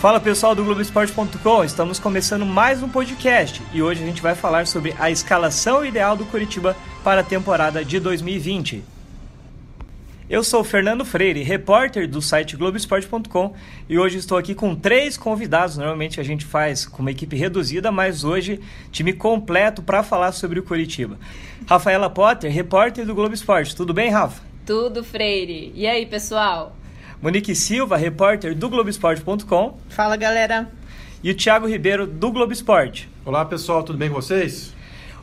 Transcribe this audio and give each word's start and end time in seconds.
Fala 0.00 0.18
pessoal 0.18 0.54
do 0.54 0.64
Globoesporte.com, 0.64 1.62
estamos 1.62 1.98
começando 1.98 2.46
mais 2.46 2.82
um 2.82 2.88
podcast 2.88 3.60
e 3.70 3.82
hoje 3.82 4.02
a 4.02 4.06
gente 4.06 4.22
vai 4.22 4.34
falar 4.34 4.66
sobre 4.66 4.94
a 4.98 5.10
escalação 5.10 5.84
ideal 5.84 6.16
do 6.16 6.24
Curitiba 6.24 6.74
para 7.04 7.20
a 7.20 7.22
temporada 7.22 7.84
de 7.84 8.00
2020. 8.00 8.82
Eu 10.26 10.42
sou 10.42 10.64
Fernando 10.64 11.04
Freire, 11.04 11.42
repórter 11.42 12.08
do 12.08 12.22
site 12.22 12.56
Globoesporte.com 12.56 13.54
e 13.90 13.98
hoje 13.98 14.16
estou 14.16 14.38
aqui 14.38 14.54
com 14.54 14.74
três 14.74 15.18
convidados. 15.18 15.76
Normalmente 15.76 16.18
a 16.18 16.24
gente 16.24 16.46
faz 16.46 16.86
com 16.86 17.02
uma 17.02 17.10
equipe 17.10 17.36
reduzida, 17.36 17.92
mas 17.92 18.24
hoje 18.24 18.58
time 18.90 19.12
completo 19.12 19.82
para 19.82 20.02
falar 20.02 20.32
sobre 20.32 20.58
o 20.58 20.62
Curitiba. 20.62 21.18
Rafaela 21.66 22.08
Potter, 22.08 22.50
repórter 22.50 23.04
do 23.04 23.14
Globo 23.14 23.34
Esporte. 23.34 23.76
Tudo 23.76 23.92
bem, 23.92 24.08
Rafa? 24.08 24.40
Tudo, 24.64 25.04
Freire. 25.04 25.72
E 25.74 25.86
aí, 25.86 26.06
pessoal? 26.06 26.74
Monique 27.22 27.54
Silva, 27.54 27.98
repórter 27.98 28.54
do 28.54 28.70
Globoesporte.com. 28.70 29.78
Fala, 29.90 30.16
galera. 30.16 30.70
E 31.22 31.30
o 31.30 31.34
Thiago 31.34 31.68
Ribeiro, 31.68 32.06
do 32.06 32.32
Globo 32.32 32.50
Esporte. 32.50 33.10
Olá, 33.26 33.44
pessoal, 33.44 33.82
tudo 33.82 33.98
bem 33.98 34.08
com 34.08 34.14
vocês? 34.14 34.72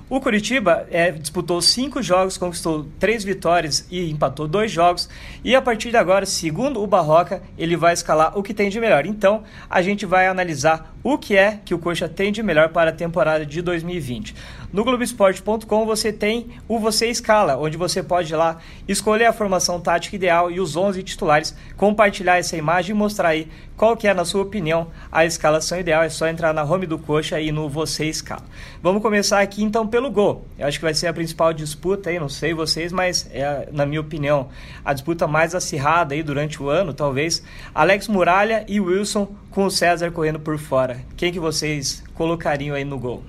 O 0.10 0.22
Curitiba 0.22 0.88
é, 0.90 1.12
disputou 1.12 1.60
cinco 1.60 2.02
jogos, 2.02 2.38
conquistou 2.38 2.88
três 2.98 3.26
vitórias 3.26 3.86
e 3.90 4.12
empatou 4.12 4.48
dois 4.48 4.72
jogos. 4.72 5.10
E 5.44 5.54
a 5.54 5.62
partir 5.62 5.90
de 5.90 5.98
agora, 5.98 6.26
segundo 6.26 6.82
o 6.82 6.88
Barroca, 6.88 7.42
ele 7.58 7.76
vai 7.76 7.94
escalar 7.94 8.38
o 8.38 8.44
que 8.44 8.54
tem 8.54 8.70
de 8.70 8.80
melhor. 8.80 9.06
Então, 9.06 9.44
a 9.70 9.82
gente 9.82 10.06
vai 10.06 10.28
analisar 10.28 10.96
o 11.04 11.18
que 11.18 11.36
é 11.36 11.60
que 11.66 11.74
o 11.74 11.80
Coxa 11.80 12.08
tem 12.08 12.32
de 12.32 12.42
melhor 12.44 12.70
para 12.70 12.92
a 12.92 12.94
temporada 12.94 13.46
de 13.46 13.62
2020. 13.62 14.34
No 14.72 14.84
Globoesporte.com 14.84 15.86
você 15.86 16.12
tem 16.12 16.48
o 16.68 16.78
Você 16.78 17.08
Escala, 17.08 17.56
onde 17.56 17.78
você 17.78 18.04
pode 18.04 18.34
ir 18.34 18.36
lá 18.36 18.58
escolher 18.86 19.26
a 19.26 19.32
formação 19.32 19.80
tática 19.80 20.18
ideal 20.18 20.52
e 20.52 20.60
os 20.60 20.76
11 20.76 21.04
titulares, 21.04 21.56
compartilhar 21.78 22.38
essa 22.38 22.58
imagem 22.58 22.94
e 22.94 22.98
mostrar 22.98 23.30
aí 23.30 23.48
qual 23.78 23.96
que 23.96 24.10
é, 24.10 24.14
na 24.14 24.26
sua 24.26 24.42
opinião, 24.42 24.88
a 25.10 25.24
escalação 25.24 25.80
ideal. 25.80 26.04
É 26.04 26.10
só 26.10 26.28
entrar 26.28 26.54
na 26.54 26.66
home 26.66 26.86
do 26.86 27.00
Coxa 27.00 27.40
e 27.40 27.50
no 27.50 27.70
Você 27.70 28.10
Escala. 28.10 28.44
Vamos 28.84 29.02
começar 29.02 29.40
aqui 29.40 29.64
então 29.64 29.88
pelo 29.88 30.12
gol. 30.12 30.46
Eu 30.60 30.68
acho 30.68 30.80
que 30.80 30.86
vai 30.86 30.94
ser 30.94 31.08
a 31.08 31.14
principal 31.14 31.54
disputa 31.54 32.10
aí, 32.10 32.20
não 32.20 32.28
sei 32.28 32.54
vocês, 32.54 32.92
mas 32.92 33.26
é, 33.32 33.70
na 33.72 33.86
minha 33.86 34.02
opinião, 34.02 34.50
a 34.84 34.92
disputa 34.92 35.26
mais 35.28 35.56
acirrada 35.56 36.14
aí 36.14 36.22
durante 36.22 36.62
o 36.62 36.68
ano, 36.68 36.94
talvez. 36.94 37.42
Alex 37.74 38.10
Muralha 38.10 38.66
e 38.68 38.82
Wilson 38.82 39.30
com 39.50 39.64
o 39.64 39.72
César 39.72 40.12
correndo 40.12 40.42
por 40.42 40.58
fora. 40.58 41.00
Quem 41.16 41.32
que 41.32 41.40
vocês 41.40 42.04
colocariam 42.14 42.76
aí 42.76 42.84
no 42.84 43.00
gol? 43.00 43.24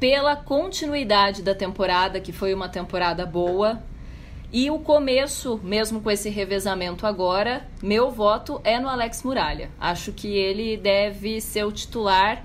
Pela 0.00 0.34
continuidade 0.34 1.42
da 1.42 1.54
temporada, 1.54 2.18
que 2.18 2.32
foi 2.32 2.54
uma 2.54 2.70
temporada 2.70 3.26
boa, 3.26 3.82
e 4.52 4.68
o 4.68 4.80
começo, 4.80 5.60
mesmo 5.62 6.00
com 6.00 6.10
esse 6.10 6.28
revezamento 6.28 7.06
agora, 7.06 7.68
meu 7.80 8.10
voto 8.10 8.60
é 8.64 8.80
no 8.80 8.88
Alex 8.88 9.22
Muralha. 9.22 9.70
Acho 9.78 10.10
que 10.10 10.26
ele 10.26 10.76
deve 10.76 11.40
ser 11.40 11.64
o 11.64 11.70
titular. 11.70 12.44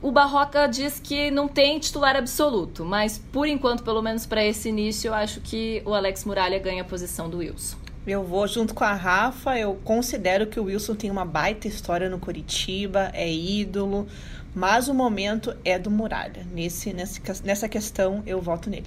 O 0.00 0.12
Barroca 0.12 0.68
diz 0.68 1.00
que 1.00 1.28
não 1.32 1.48
tem 1.48 1.80
titular 1.80 2.14
absoluto, 2.14 2.84
mas 2.84 3.18
por 3.18 3.48
enquanto, 3.48 3.82
pelo 3.82 4.00
menos 4.00 4.24
para 4.24 4.44
esse 4.44 4.68
início, 4.68 5.08
eu 5.08 5.14
acho 5.14 5.40
que 5.40 5.82
o 5.84 5.94
Alex 5.94 6.24
Muralha 6.24 6.60
ganha 6.60 6.82
a 6.82 6.84
posição 6.84 7.28
do 7.28 7.38
Wilson. 7.38 7.85
Eu 8.06 8.22
vou 8.22 8.46
junto 8.46 8.72
com 8.72 8.84
a 8.84 8.94
Rafa, 8.94 9.58
eu 9.58 9.74
considero 9.82 10.46
que 10.46 10.60
o 10.60 10.64
Wilson 10.64 10.94
tem 10.94 11.10
uma 11.10 11.24
baita 11.24 11.66
história 11.66 12.08
no 12.08 12.20
Curitiba, 12.20 13.10
é 13.12 13.28
ídolo, 13.28 14.06
mas 14.54 14.86
o 14.86 14.94
momento 14.94 15.56
é 15.64 15.76
do 15.76 15.90
Muralha. 15.90 16.46
Nesse, 16.52 16.92
nessa, 16.92 17.68
questão, 17.68 18.22
eu 18.24 18.40
voto 18.40 18.70
nele. 18.70 18.86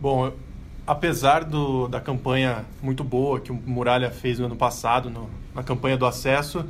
Bom, 0.00 0.32
apesar 0.86 1.42
do, 1.42 1.88
da 1.88 2.00
campanha 2.00 2.64
muito 2.80 3.02
boa 3.02 3.40
que 3.40 3.50
o 3.50 3.54
Muralha 3.66 4.12
fez 4.12 4.38
no 4.38 4.46
ano 4.46 4.56
passado, 4.56 5.10
no, 5.10 5.28
na 5.52 5.64
campanha 5.64 5.96
do 5.96 6.06
acesso, 6.06 6.64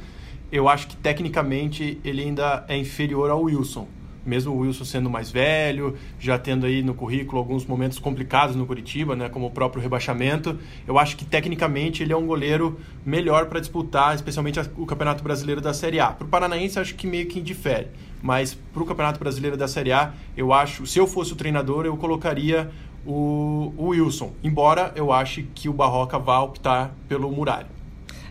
eu 0.50 0.70
acho 0.70 0.88
que 0.88 0.97
tecnicamente 0.97 2.00
ele 2.03 2.22
ainda 2.22 2.65
é 2.69 2.76
inferior 2.78 3.28
ao 3.31 3.42
Wilson 3.42 3.86
mesmo 4.26 4.53
o 4.53 4.59
Wilson 4.59 4.84
sendo 4.84 5.09
mais 5.09 5.31
velho, 5.31 5.97
já 6.19 6.38
tendo 6.38 6.66
aí 6.66 6.82
no 6.82 6.94
currículo 6.94 7.38
alguns 7.38 7.64
momentos 7.64 7.98
complicados 7.98 8.56
no 8.56 8.66
Curitiba, 8.66 9.14
né, 9.14 9.28
como 9.28 9.47
o 9.47 9.50
próprio 9.50 9.82
rebaixamento, 9.82 10.59
eu 10.87 10.98
acho 10.98 11.16
que 11.16 11.25
tecnicamente 11.25 12.03
ele 12.03 12.12
é 12.12 12.16
um 12.16 12.26
goleiro 12.26 12.78
melhor 13.04 13.47
para 13.47 13.60
disputar, 13.60 14.15
especialmente 14.15 14.60
o 14.76 14.86
Campeonato 14.86 15.22
Brasileiro 15.22 15.60
da 15.60 15.72
Série 15.72 16.00
A. 16.00 16.09
Para 16.09 16.26
o 16.26 16.28
Paranaense, 16.28 16.78
acho 16.78 16.94
que 16.94 17.06
meio 17.06 17.26
que 17.26 17.38
indifere, 17.38 17.88
mas 18.22 18.54
para 18.54 18.82
o 18.82 18.86
Campeonato 18.86 19.19
Brasileiro 19.20 19.56
da 19.56 19.69
Série 19.69 19.92
A, 19.92 20.12
eu 20.36 20.53
acho, 20.53 20.86
se 20.86 20.98
eu 20.98 21.06
fosse 21.06 21.32
o 21.32 21.36
treinador, 21.36 21.86
eu 21.86 21.97
colocaria 21.97 22.70
o, 23.06 23.72
o 23.76 23.88
Wilson, 23.88 24.32
embora 24.42 24.92
eu 24.97 25.12
ache 25.12 25.48
que 25.54 25.69
o 25.69 25.72
Barroca 25.72 26.19
vá 26.19 26.41
optar 26.41 26.92
pelo 27.09 27.31
Muralha. 27.31 27.75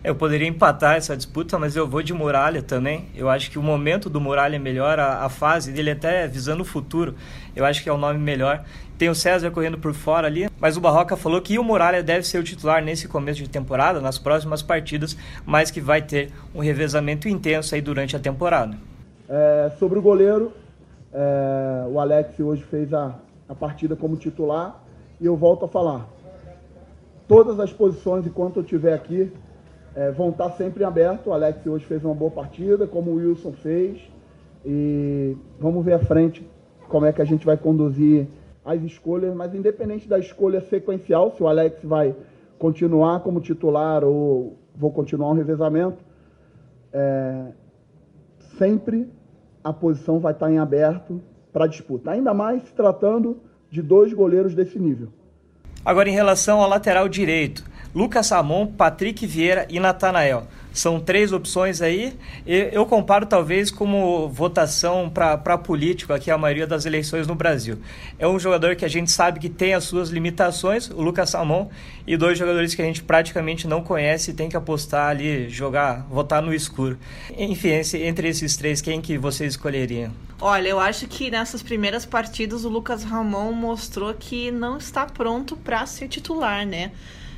Eu 0.05 0.13
poderia 0.13 0.47
empatar 0.47 0.97
essa 0.97 1.17
disputa, 1.17 1.57
mas 1.57 1.75
eu 1.75 1.87
vou 1.87 2.03
de 2.03 2.13
Muralha 2.13 2.61
também. 2.61 3.09
Eu 3.15 3.27
acho 3.27 3.49
que 3.49 3.57
o 3.57 3.63
momento 3.63 4.07
do 4.07 4.21
Muralha 4.21 4.55
é 4.55 4.59
melhor, 4.59 4.99
a, 4.99 5.25
a 5.25 5.29
fase 5.29 5.71
dele 5.71 5.89
até 5.89 6.27
visando 6.27 6.61
o 6.61 6.65
futuro. 6.65 7.15
Eu 7.55 7.65
acho 7.65 7.81
que 7.81 7.89
é 7.89 7.91
o 7.91 7.97
nome 7.97 8.19
melhor. 8.19 8.63
Tem 8.99 9.09
o 9.09 9.15
César 9.15 9.49
correndo 9.49 9.79
por 9.79 9.95
fora 9.95 10.27
ali, 10.27 10.47
mas 10.59 10.77
o 10.77 10.79
Barroca 10.79 11.17
falou 11.17 11.41
que 11.41 11.57
o 11.57 11.63
Muralha 11.63 12.03
deve 12.03 12.21
ser 12.21 12.37
o 12.37 12.43
titular 12.43 12.83
nesse 12.83 13.07
começo 13.07 13.41
de 13.41 13.49
temporada, 13.49 13.99
nas 13.99 14.19
próximas 14.19 14.61
partidas, 14.61 15.17
mas 15.43 15.71
que 15.71 15.81
vai 15.81 16.03
ter 16.03 16.31
um 16.53 16.59
revezamento 16.59 17.27
intenso 17.27 17.73
aí 17.73 17.81
durante 17.81 18.15
a 18.15 18.19
temporada. 18.19 18.77
É, 19.27 19.71
sobre 19.79 19.97
o 19.97 20.03
goleiro, 20.03 20.53
é, 21.11 21.87
o 21.89 21.99
Alex 21.99 22.39
hoje 22.39 22.61
fez 22.61 22.93
a, 22.93 23.15
a 23.49 23.55
partida 23.55 23.95
como 23.95 24.17
titular 24.17 24.83
e 25.19 25.25
eu 25.25 25.35
volto 25.35 25.65
a 25.65 25.67
falar. 25.67 26.07
Todas 27.27 27.59
as 27.59 27.73
posições, 27.73 28.27
enquanto 28.27 28.57
eu 28.57 28.61
estiver 28.61 28.93
aqui, 28.93 29.33
é, 29.95 30.11
vão 30.11 30.29
estar 30.29 30.51
sempre 30.51 30.83
em 30.83 30.85
aberto. 30.85 31.27
O 31.27 31.33
Alex 31.33 31.65
hoje 31.65 31.85
fez 31.85 32.03
uma 32.03 32.13
boa 32.13 32.31
partida, 32.31 32.85
como 32.85 33.11
o 33.11 33.15
Wilson 33.15 33.53
fez. 33.53 33.99
E 34.65 35.37
vamos 35.59 35.85
ver 35.85 35.93
à 35.93 35.99
frente 35.99 36.45
como 36.89 37.05
é 37.05 37.13
que 37.13 37.21
a 37.21 37.25
gente 37.25 37.45
vai 37.45 37.55
conduzir 37.55 38.27
as 38.63 38.81
escolhas, 38.81 39.33
mas 39.35 39.53
independente 39.53 40.07
da 40.07 40.17
escolha 40.17 40.59
sequencial, 40.59 41.31
se 41.31 41.43
o 41.43 41.47
Alex 41.47 41.83
vai 41.83 42.15
continuar 42.57 43.19
como 43.19 43.39
titular 43.39 44.03
ou 44.03 44.57
vou 44.75 44.91
continuar 44.91 45.29
um 45.29 45.33
revezamento, 45.33 46.03
é, 46.91 47.51
sempre 48.57 49.07
a 49.63 49.71
posição 49.71 50.19
vai 50.19 50.33
estar 50.33 50.51
em 50.51 50.57
aberto 50.57 51.21
para 51.53 51.67
disputa. 51.67 52.11
Ainda 52.11 52.33
mais 52.33 52.63
se 52.63 52.73
tratando 52.73 53.37
de 53.69 53.81
dois 53.81 54.13
goleiros 54.13 54.55
desse 54.55 54.79
nível. 54.79 55.09
Agora, 55.83 56.09
em 56.09 56.13
relação 56.13 56.59
ao 56.59 56.67
lateral 56.67 57.07
direito, 57.07 57.63
Lucas 57.95 58.29
Ramon, 58.29 58.67
Patrick 58.67 59.25
Vieira 59.25 59.65
e 59.69 59.79
Natanael. 59.79 60.45
São 60.73 60.99
três 60.99 61.31
opções 61.31 61.81
aí. 61.81 62.13
Eu 62.45 62.85
comparo 62.85 63.25
talvez 63.25 63.71
como 63.71 64.27
votação 64.27 65.09
para 65.09 65.57
político 65.57 66.11
aqui 66.11 66.29
a 66.29 66.37
maioria 66.37 66.67
das 66.67 66.85
eleições 66.85 67.25
no 67.25 67.33
Brasil. 67.33 67.79
É 68.19 68.27
um 68.27 68.37
jogador 68.37 68.75
que 68.75 68.83
a 68.83 68.89
gente 68.89 69.09
sabe 69.09 69.39
que 69.39 69.47
tem 69.47 69.73
as 69.73 69.85
suas 69.85 70.09
limitações, 70.09 70.89
o 70.89 71.01
Lucas 71.01 71.33
Ramon, 71.33 71.69
e 72.05 72.17
dois 72.17 72.37
jogadores 72.37 72.75
que 72.75 72.81
a 72.81 72.85
gente 72.85 73.01
praticamente 73.01 73.65
não 73.65 73.81
conhece 73.81 74.31
e 74.31 74.33
tem 74.33 74.49
que 74.49 74.57
apostar 74.57 75.11
ali, 75.11 75.49
jogar, 75.49 76.05
votar 76.09 76.41
no 76.41 76.53
escuro. 76.53 76.99
Enfim, 77.37 77.69
entre 78.01 78.27
esses 78.27 78.57
três, 78.57 78.81
quem 78.81 78.99
que 78.99 79.17
vocês 79.17 79.53
escolheriam? 79.53 80.11
Olha, 80.41 80.67
eu 80.67 80.81
acho 80.81 81.07
que 81.07 81.31
nessas 81.31 81.63
primeiras 81.63 82.05
partidas 82.05 82.65
o 82.65 82.69
Lucas 82.69 83.05
Ramon 83.05 83.53
mostrou 83.53 84.13
que 84.13 84.51
não 84.51 84.77
está 84.77 85.05
pronto 85.05 85.55
para 85.55 85.85
ser 85.85 86.09
titular, 86.09 86.65
né? 86.65 86.91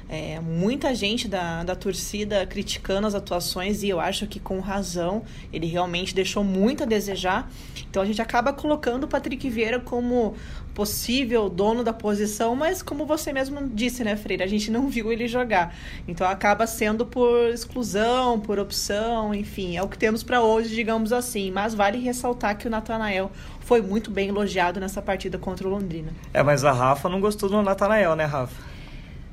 É, 0.10 0.40
muita 0.40 0.96
gente 0.96 1.28
da, 1.28 1.64
da 1.64 1.76
torcida 1.76 2.46
criticando 2.46 3.08
as 3.08 3.14
atuações 3.14 3.84
e 3.84 3.90
eu 3.90 4.00
acho 4.00 4.26
que 4.26 4.40
com 4.40 4.60
razão 4.60 5.24
ele 5.52 5.68
realmente 5.68 6.16
deixou 6.16 6.44
muito 6.44 6.84
a 6.84 6.86
desejar. 6.86 7.50
Então 7.90 8.02
a 8.02 8.06
gente 8.06 8.22
acaba 8.22 8.54
colocando 8.54 9.04
o 9.04 9.08
Patrick 9.08 9.50
Vieira 9.50 9.80
como 9.80 10.36
possível 10.74 11.50
dono 11.50 11.84
da 11.84 11.92
posição, 11.92 12.56
mas 12.56 12.84
como 12.84 13.04
você 13.04 13.34
mesmo 13.34 13.68
disse, 13.68 14.04
né, 14.04 14.16
Freire, 14.16 14.44
a 14.44 14.48
gente 14.48 14.70
não 14.70 14.88
viu 14.88 15.12
ele 15.12 15.28
jogar. 15.28 15.76
Então 16.08 16.28
acaba 16.28 16.68
sendo 16.68 17.04
por 17.04 17.50
exclusão, 17.50 18.40
por 18.40 18.60
opção, 18.60 19.34
enfim, 19.34 19.76
é 19.76 19.82
o 19.82 19.88
que 19.88 19.98
temos 19.98 20.22
para 20.22 20.40
hoje, 20.42 20.74
digamos 20.76 21.12
assim. 21.12 21.52
Mas 21.52 21.74
vale 21.74 21.98
ressaltar 21.98 22.58
que 22.58 22.68
o 22.68 22.70
Natanael 22.70 23.32
foi 23.62 23.82
muito 23.82 24.12
bem 24.12 24.30
elogiado 24.30 24.80
nessa 24.80 25.02
partida 25.02 25.38
contra 25.38 25.68
o 25.68 25.72
Londrina. 25.72 26.14
É, 26.32 26.44
mas 26.44 26.64
a 26.64 26.72
Rafa 26.72 27.10
não 27.10 27.20
gostou 27.20 27.50
do 27.50 27.62
Natanael, 27.62 28.16
né, 28.16 28.26
Rafa? 28.26 28.77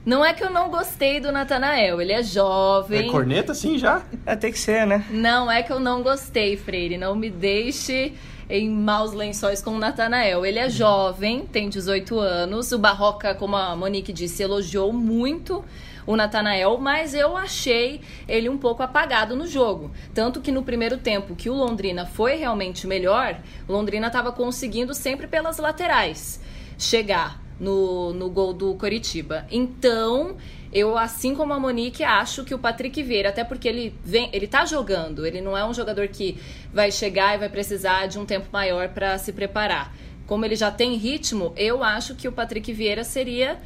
Não 0.04 0.22
é 0.22 0.34
que 0.34 0.44
eu 0.44 0.50
não 0.50 0.68
gostei 0.68 1.18
do 1.18 1.32
Natanael, 1.32 1.98
ele 1.98 2.12
é 2.12 2.22
jovem. 2.22 3.08
É 3.08 3.10
corneta 3.10 3.54
sim 3.54 3.78
já? 3.78 4.02
É, 4.26 4.36
tem 4.36 4.52
que 4.52 4.58
ser, 4.58 4.86
né? 4.86 5.06
Não 5.10 5.50
é 5.50 5.62
que 5.62 5.72
eu 5.72 5.80
não 5.80 6.02
gostei, 6.02 6.58
Freire. 6.58 6.98
Não 6.98 7.14
me 7.14 7.30
deixe 7.30 8.12
em 8.50 8.68
maus 8.68 9.14
lençóis 9.14 9.62
com 9.62 9.70
o 9.70 9.78
Natanael. 9.78 10.44
Ele 10.44 10.58
é 10.58 10.68
jovem, 10.68 11.46
tem 11.46 11.70
18 11.70 12.18
anos. 12.18 12.70
O 12.72 12.78
Barroca, 12.78 13.34
como 13.34 13.56
a 13.56 13.74
Monique 13.74 14.12
disse, 14.12 14.42
elogiou 14.42 14.92
muito 14.92 15.64
o 16.06 16.16
Natanael, 16.16 16.76
mas 16.76 17.14
eu 17.14 17.34
achei 17.34 18.02
ele 18.28 18.50
um 18.50 18.58
pouco 18.58 18.82
apagado 18.82 19.34
no 19.34 19.46
jogo. 19.46 19.90
Tanto 20.12 20.42
que 20.42 20.52
no 20.52 20.62
primeiro 20.62 20.98
tempo 20.98 21.34
que 21.34 21.48
o 21.48 21.54
Londrina 21.54 22.04
foi 22.04 22.36
realmente 22.36 22.86
melhor, 22.86 23.38
o 23.66 23.72
Londrina 23.72 24.08
estava 24.08 24.30
conseguindo 24.30 24.92
sempre 24.92 25.26
pelas 25.26 25.56
laterais 25.56 26.38
chegar 26.76 27.44
no, 27.58 28.12
no 28.12 28.28
gol 28.28 28.52
do 28.52 28.74
Coritiba. 28.74 29.46
Então, 29.50 30.36
eu, 30.72 30.98
assim 30.98 31.34
como 31.34 31.52
a 31.52 31.60
Monique, 31.60 32.02
acho 32.02 32.44
que 32.44 32.54
o 32.54 32.58
Patrick 32.58 33.02
Vieira, 33.02 33.28
até 33.28 33.44
porque 33.44 33.68
ele 33.68 33.94
vem, 34.04 34.28
ele 34.32 34.46
tá 34.46 34.64
jogando, 34.64 35.24
ele 35.24 35.40
não 35.40 35.56
é 35.56 35.64
um 35.64 35.72
jogador 35.72 36.08
que 36.08 36.36
vai 36.72 36.90
chegar 36.90 37.34
e 37.34 37.38
vai 37.38 37.48
precisar 37.48 38.06
de 38.06 38.18
um 38.18 38.26
tempo 38.26 38.46
maior 38.52 38.88
para 38.88 39.16
se 39.18 39.32
preparar. 39.32 39.94
Como 40.26 40.44
ele 40.44 40.56
já 40.56 40.70
tem 40.70 40.96
ritmo, 40.96 41.52
eu 41.56 41.84
acho 41.84 42.14
que 42.14 42.26
o 42.26 42.32
Patrick 42.32 42.72
Vieira 42.72 43.04
seria 43.04 43.60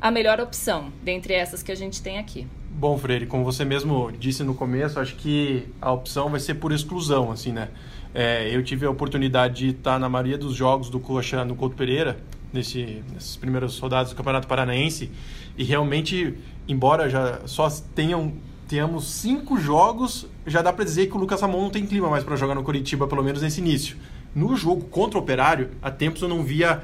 a 0.00 0.10
melhor 0.10 0.40
opção 0.40 0.90
dentre 1.02 1.34
essas 1.34 1.62
que 1.62 1.70
a 1.70 1.74
gente 1.74 2.02
tem 2.02 2.18
aqui. 2.18 2.46
Bom, 2.70 2.96
Freire, 2.96 3.26
como 3.26 3.44
você 3.44 3.64
mesmo 3.64 4.10
disse 4.10 4.42
no 4.42 4.54
começo, 4.54 4.98
acho 4.98 5.14
que 5.16 5.68
a 5.80 5.92
opção 5.92 6.30
vai 6.30 6.40
ser 6.40 6.54
por 6.54 6.72
exclusão, 6.72 7.30
assim, 7.30 7.52
né? 7.52 7.68
É, 8.14 8.48
eu 8.54 8.62
tive 8.64 8.86
a 8.86 8.90
oportunidade 8.90 9.66
de 9.66 9.76
estar 9.76 9.98
na 9.98 10.08
maioria 10.08 10.38
dos 10.38 10.54
jogos 10.54 10.88
do 10.88 10.98
Coxa 10.98 11.44
no 11.44 11.54
Couto 11.54 11.76
Pereira, 11.76 12.18
nesse, 12.52 13.02
nesses 13.12 13.36
primeiros 13.36 13.78
rodadas 13.78 14.10
do 14.10 14.16
Campeonato 14.16 14.46
Paranaense, 14.46 15.10
e 15.56 15.64
realmente, 15.64 16.34
embora 16.68 17.08
já 17.08 17.40
só 17.46 17.68
tenham 17.94 18.32
tenhamos 18.70 19.10
cinco 19.10 19.58
jogos, 19.58 20.28
já 20.46 20.62
dá 20.62 20.72
para 20.72 20.84
dizer 20.84 21.08
que 21.08 21.16
o 21.16 21.18
Lucas 21.18 21.40
Ramon 21.40 21.62
não 21.62 21.70
tem 21.70 21.84
clima 21.84 22.08
mais 22.08 22.22
para 22.22 22.36
jogar 22.36 22.54
no 22.54 22.62
Curitiba, 22.62 23.08
pelo 23.08 23.20
menos 23.20 23.42
nesse 23.42 23.60
início. 23.60 23.96
No 24.32 24.56
jogo 24.56 24.84
contra 24.84 25.18
o 25.18 25.22
Operário, 25.22 25.70
há 25.82 25.90
tempos 25.90 26.22
eu 26.22 26.28
não 26.28 26.44
via 26.44 26.80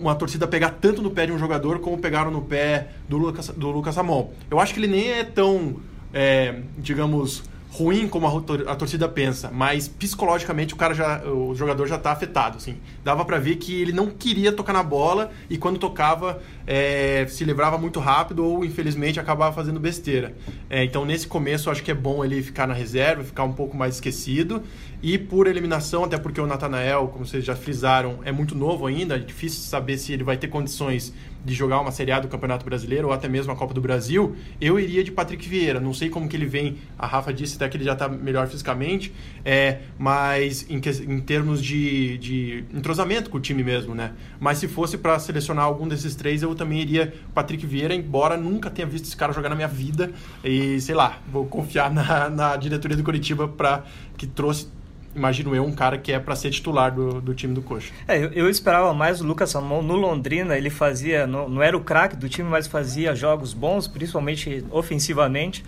uma 0.00 0.14
torcida 0.14 0.46
pegar 0.46 0.70
tanto 0.70 1.02
no 1.02 1.10
pé 1.10 1.26
de 1.26 1.32
um 1.32 1.38
jogador 1.38 1.80
como 1.80 1.98
pegaram 1.98 2.30
no 2.30 2.40
pé 2.40 2.92
do 3.06 3.18
Lucas, 3.18 3.48
do 3.48 3.70
Lucas 3.70 3.94
Ramon. 3.94 4.30
Eu 4.50 4.58
acho 4.58 4.72
que 4.72 4.80
ele 4.80 4.86
nem 4.86 5.10
é 5.10 5.22
tão, 5.22 5.76
é, 6.14 6.60
digamos, 6.78 7.44
ruim 7.72 8.06
como 8.06 8.26
a, 8.26 8.72
a, 8.72 8.76
torcida 8.76 9.08
pensa, 9.08 9.50
mas 9.50 9.88
psicologicamente 9.88 10.74
o 10.74 10.76
cara 10.76 10.92
já, 10.92 11.24
o 11.24 11.54
jogador 11.54 11.86
já 11.86 11.96
está 11.96 12.12
afetado, 12.12 12.58
assim. 12.58 12.76
Dava 13.02 13.24
para 13.24 13.38
ver 13.38 13.56
que 13.56 13.80
ele 13.80 13.92
não 13.92 14.08
queria 14.08 14.52
tocar 14.52 14.74
na 14.74 14.82
bola 14.82 15.32
e 15.48 15.56
quando 15.56 15.78
tocava 15.78 16.42
é, 16.66 17.26
se 17.30 17.44
livrava 17.44 17.78
muito 17.78 17.98
rápido 17.98 18.44
ou 18.44 18.62
infelizmente 18.62 19.18
acabava 19.18 19.54
fazendo 19.54 19.80
besteira. 19.80 20.34
É, 20.68 20.84
então 20.84 21.06
nesse 21.06 21.26
começo 21.26 21.70
acho 21.70 21.82
que 21.82 21.90
é 21.90 21.94
bom 21.94 22.22
ele 22.22 22.42
ficar 22.42 22.66
na 22.66 22.74
reserva, 22.74 23.24
ficar 23.24 23.44
um 23.44 23.54
pouco 23.54 23.74
mais 23.74 23.94
esquecido 23.94 24.62
e 25.02 25.18
por 25.18 25.48
eliminação, 25.48 26.04
até 26.04 26.16
porque 26.16 26.40
o 26.40 26.46
Natanael, 26.46 27.08
como 27.08 27.26
vocês 27.26 27.44
já 27.44 27.56
frisaram, 27.56 28.20
é 28.24 28.30
muito 28.30 28.54
novo 28.54 28.86
ainda, 28.86 29.16
é 29.16 29.18
difícil 29.18 29.60
saber 29.62 29.98
se 29.98 30.12
ele 30.12 30.22
vai 30.22 30.36
ter 30.36 30.46
condições 30.46 31.12
de 31.44 31.54
jogar 31.54 31.80
uma 31.80 31.90
Série 31.90 32.12
A 32.12 32.20
do 32.20 32.28
Campeonato 32.28 32.64
Brasileiro 32.64 33.08
ou 33.08 33.12
até 33.12 33.28
mesmo 33.28 33.52
a 33.52 33.56
Copa 33.56 33.74
do 33.74 33.80
Brasil, 33.80 34.36
eu 34.60 34.78
iria 34.78 35.02
de 35.02 35.10
Patrick 35.10 35.48
Vieira. 35.48 35.80
Não 35.80 35.92
sei 35.92 36.08
como 36.08 36.28
que 36.28 36.36
ele 36.36 36.46
vem, 36.46 36.76
a 36.96 37.04
Rafa 37.04 37.32
disse 37.32 37.56
até 37.56 37.68
que 37.68 37.76
ele 37.76 37.82
já 37.82 37.94
está 37.94 38.08
melhor 38.08 38.46
fisicamente, 38.46 39.12
é, 39.44 39.80
mas 39.98 40.64
em, 40.70 40.76
em 40.76 41.20
termos 41.20 41.60
de, 41.60 42.16
de 42.18 42.64
entrosamento 42.72 43.28
com 43.28 43.38
o 43.38 43.40
time 43.40 43.64
mesmo, 43.64 43.96
né? 43.96 44.12
Mas 44.38 44.58
se 44.58 44.68
fosse 44.68 44.96
para 44.96 45.18
selecionar 45.18 45.64
algum 45.64 45.88
desses 45.88 46.14
três, 46.14 46.42
eu 46.44 46.54
também 46.54 46.80
iria 46.80 47.12
Patrick 47.34 47.66
Vieira, 47.66 47.92
embora 47.92 48.36
nunca 48.36 48.70
tenha 48.70 48.86
visto 48.86 49.06
esse 49.06 49.16
cara 49.16 49.32
jogar 49.32 49.48
na 49.48 49.56
minha 49.56 49.66
vida 49.66 50.12
e, 50.44 50.80
sei 50.80 50.94
lá, 50.94 51.18
vou 51.28 51.44
confiar 51.46 51.92
na, 51.92 52.30
na 52.30 52.56
diretoria 52.56 52.96
do 52.96 53.02
Curitiba 53.02 53.48
para 53.48 53.82
que 54.16 54.28
trouxe 54.28 54.68
imagino 55.14 55.54
eu, 55.54 55.64
um 55.64 55.72
cara 55.72 55.98
que 55.98 56.12
é 56.12 56.18
para 56.18 56.34
ser 56.34 56.50
titular 56.50 56.92
do, 56.94 57.20
do 57.20 57.34
time 57.34 57.54
do 57.54 57.62
Coxa. 57.62 57.92
É, 58.06 58.16
eu, 58.16 58.32
eu, 58.32 58.50
esperava 58.50 58.92
mais 58.94 59.20
o 59.20 59.26
Lucas 59.26 59.52
Ramon 59.52 59.82
no 59.82 59.94
Londrina, 59.94 60.56
ele 60.56 60.70
fazia, 60.70 61.26
não, 61.26 61.48
não 61.48 61.62
era 61.62 61.76
o 61.76 61.80
craque 61.80 62.16
do 62.16 62.28
time, 62.28 62.48
mas 62.48 62.66
fazia 62.66 63.14
jogos 63.14 63.52
bons, 63.52 63.86
principalmente 63.86 64.64
ofensivamente. 64.70 65.64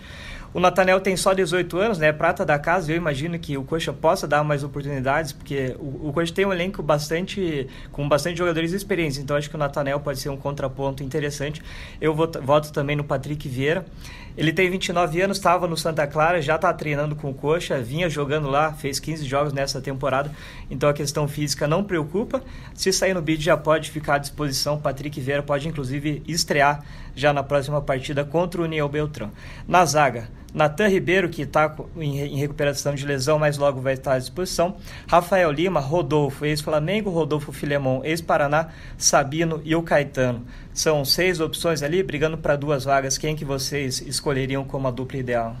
O 0.55 0.59
Natanel 0.61 1.01
tem 1.01 1.17
só 1.17 1.33
18 1.33 1.77
anos, 1.77 1.97
né? 1.97 2.13
Prata 2.13 2.45
da 2.45 2.57
casa. 2.57 2.89
Eu 2.89 2.95
imagino 2.95 3.37
que 3.37 3.57
o 3.57 3.63
Coxa 3.65 3.91
possa 3.91 4.25
dar 4.25 4.41
mais 4.41 4.63
oportunidades, 4.63 5.33
porque 5.33 5.75
o, 5.77 6.07
o 6.07 6.13
Coxa 6.13 6.33
tem 6.33 6.45
um 6.45 6.53
elenco 6.53 6.81
bastante 6.81 7.67
com 7.91 8.07
bastante 8.07 8.37
jogadores 8.37 8.71
experientes. 8.71 9.17
Então 9.17 9.35
acho 9.35 9.49
que 9.49 9.55
o 9.57 9.59
Natanel 9.59 9.99
pode 9.99 10.17
ser 10.17 10.29
um 10.29 10.37
contraponto 10.37 11.03
interessante. 11.03 11.61
Eu 11.99 12.15
voto, 12.15 12.41
voto 12.41 12.71
também 12.71 12.95
no 12.95 13.03
Patrick 13.03 13.49
Vieira. 13.49 13.85
Ele 14.37 14.53
tem 14.53 14.69
29 14.69 15.21
anos, 15.21 15.35
estava 15.35 15.67
no 15.67 15.75
Santa 15.75 16.07
Clara, 16.07 16.41
já 16.41 16.55
está 16.55 16.73
treinando 16.73 17.17
com 17.17 17.31
o 17.31 17.33
Coxa, 17.33 17.81
vinha 17.81 18.09
jogando 18.09 18.49
lá, 18.49 18.71
fez 18.71 18.97
15 18.97 19.25
jogos 19.25 19.51
nessa 19.51 19.81
temporada, 19.81 20.31
então 20.69 20.89
a 20.89 20.93
questão 20.93 21.27
física 21.27 21.67
não 21.67 21.83
preocupa. 21.83 22.41
Se 22.73 22.93
sair 22.93 23.13
no 23.13 23.21
bid 23.21 23.43
já 23.43 23.57
pode 23.57 23.91
ficar 23.91 24.15
à 24.15 24.17
disposição, 24.17 24.77
Patrick 24.77 25.19
Vieira 25.19 25.43
pode 25.43 25.67
inclusive 25.67 26.23
estrear 26.25 26.81
já 27.13 27.33
na 27.33 27.43
próxima 27.43 27.81
partida 27.81 28.23
contra 28.23 28.61
o 28.61 28.65
União 28.65 28.89
Beltrão. 28.89 29.31
Na 29.65 29.85
zaga, 29.85 30.27
Natan 30.55 30.87
Ribeiro, 30.87 31.27
que 31.27 31.41
está 31.41 31.75
em 31.97 32.37
recuperação 32.37 32.95
de 32.95 33.05
lesão, 33.05 33.37
mas 33.37 33.57
logo 33.57 33.81
vai 33.81 33.93
estar 33.93 34.13
à 34.13 34.17
disposição. 34.17 34.77
Rafael 35.05 35.51
Lima, 35.51 35.81
Rodolfo, 35.81 36.45
ex-Flamengo, 36.45 37.09
Rodolfo 37.09 37.51
Filemon, 37.51 37.99
ex-Paraná, 38.05 38.69
Sabino 38.97 39.61
e 39.65 39.75
o 39.75 39.83
Caetano. 39.83 40.45
São 40.73 41.03
seis 41.03 41.41
opções 41.41 41.83
ali, 41.83 42.01
brigando 42.01 42.37
para 42.37 42.55
duas 42.55 42.85
vagas. 42.85 43.17
Quem 43.17 43.35
que 43.35 43.43
vocês 43.43 43.99
escolheriam 43.99 44.63
como 44.63 44.87
a 44.87 44.91
dupla 44.91 45.19
ideal? 45.19 45.57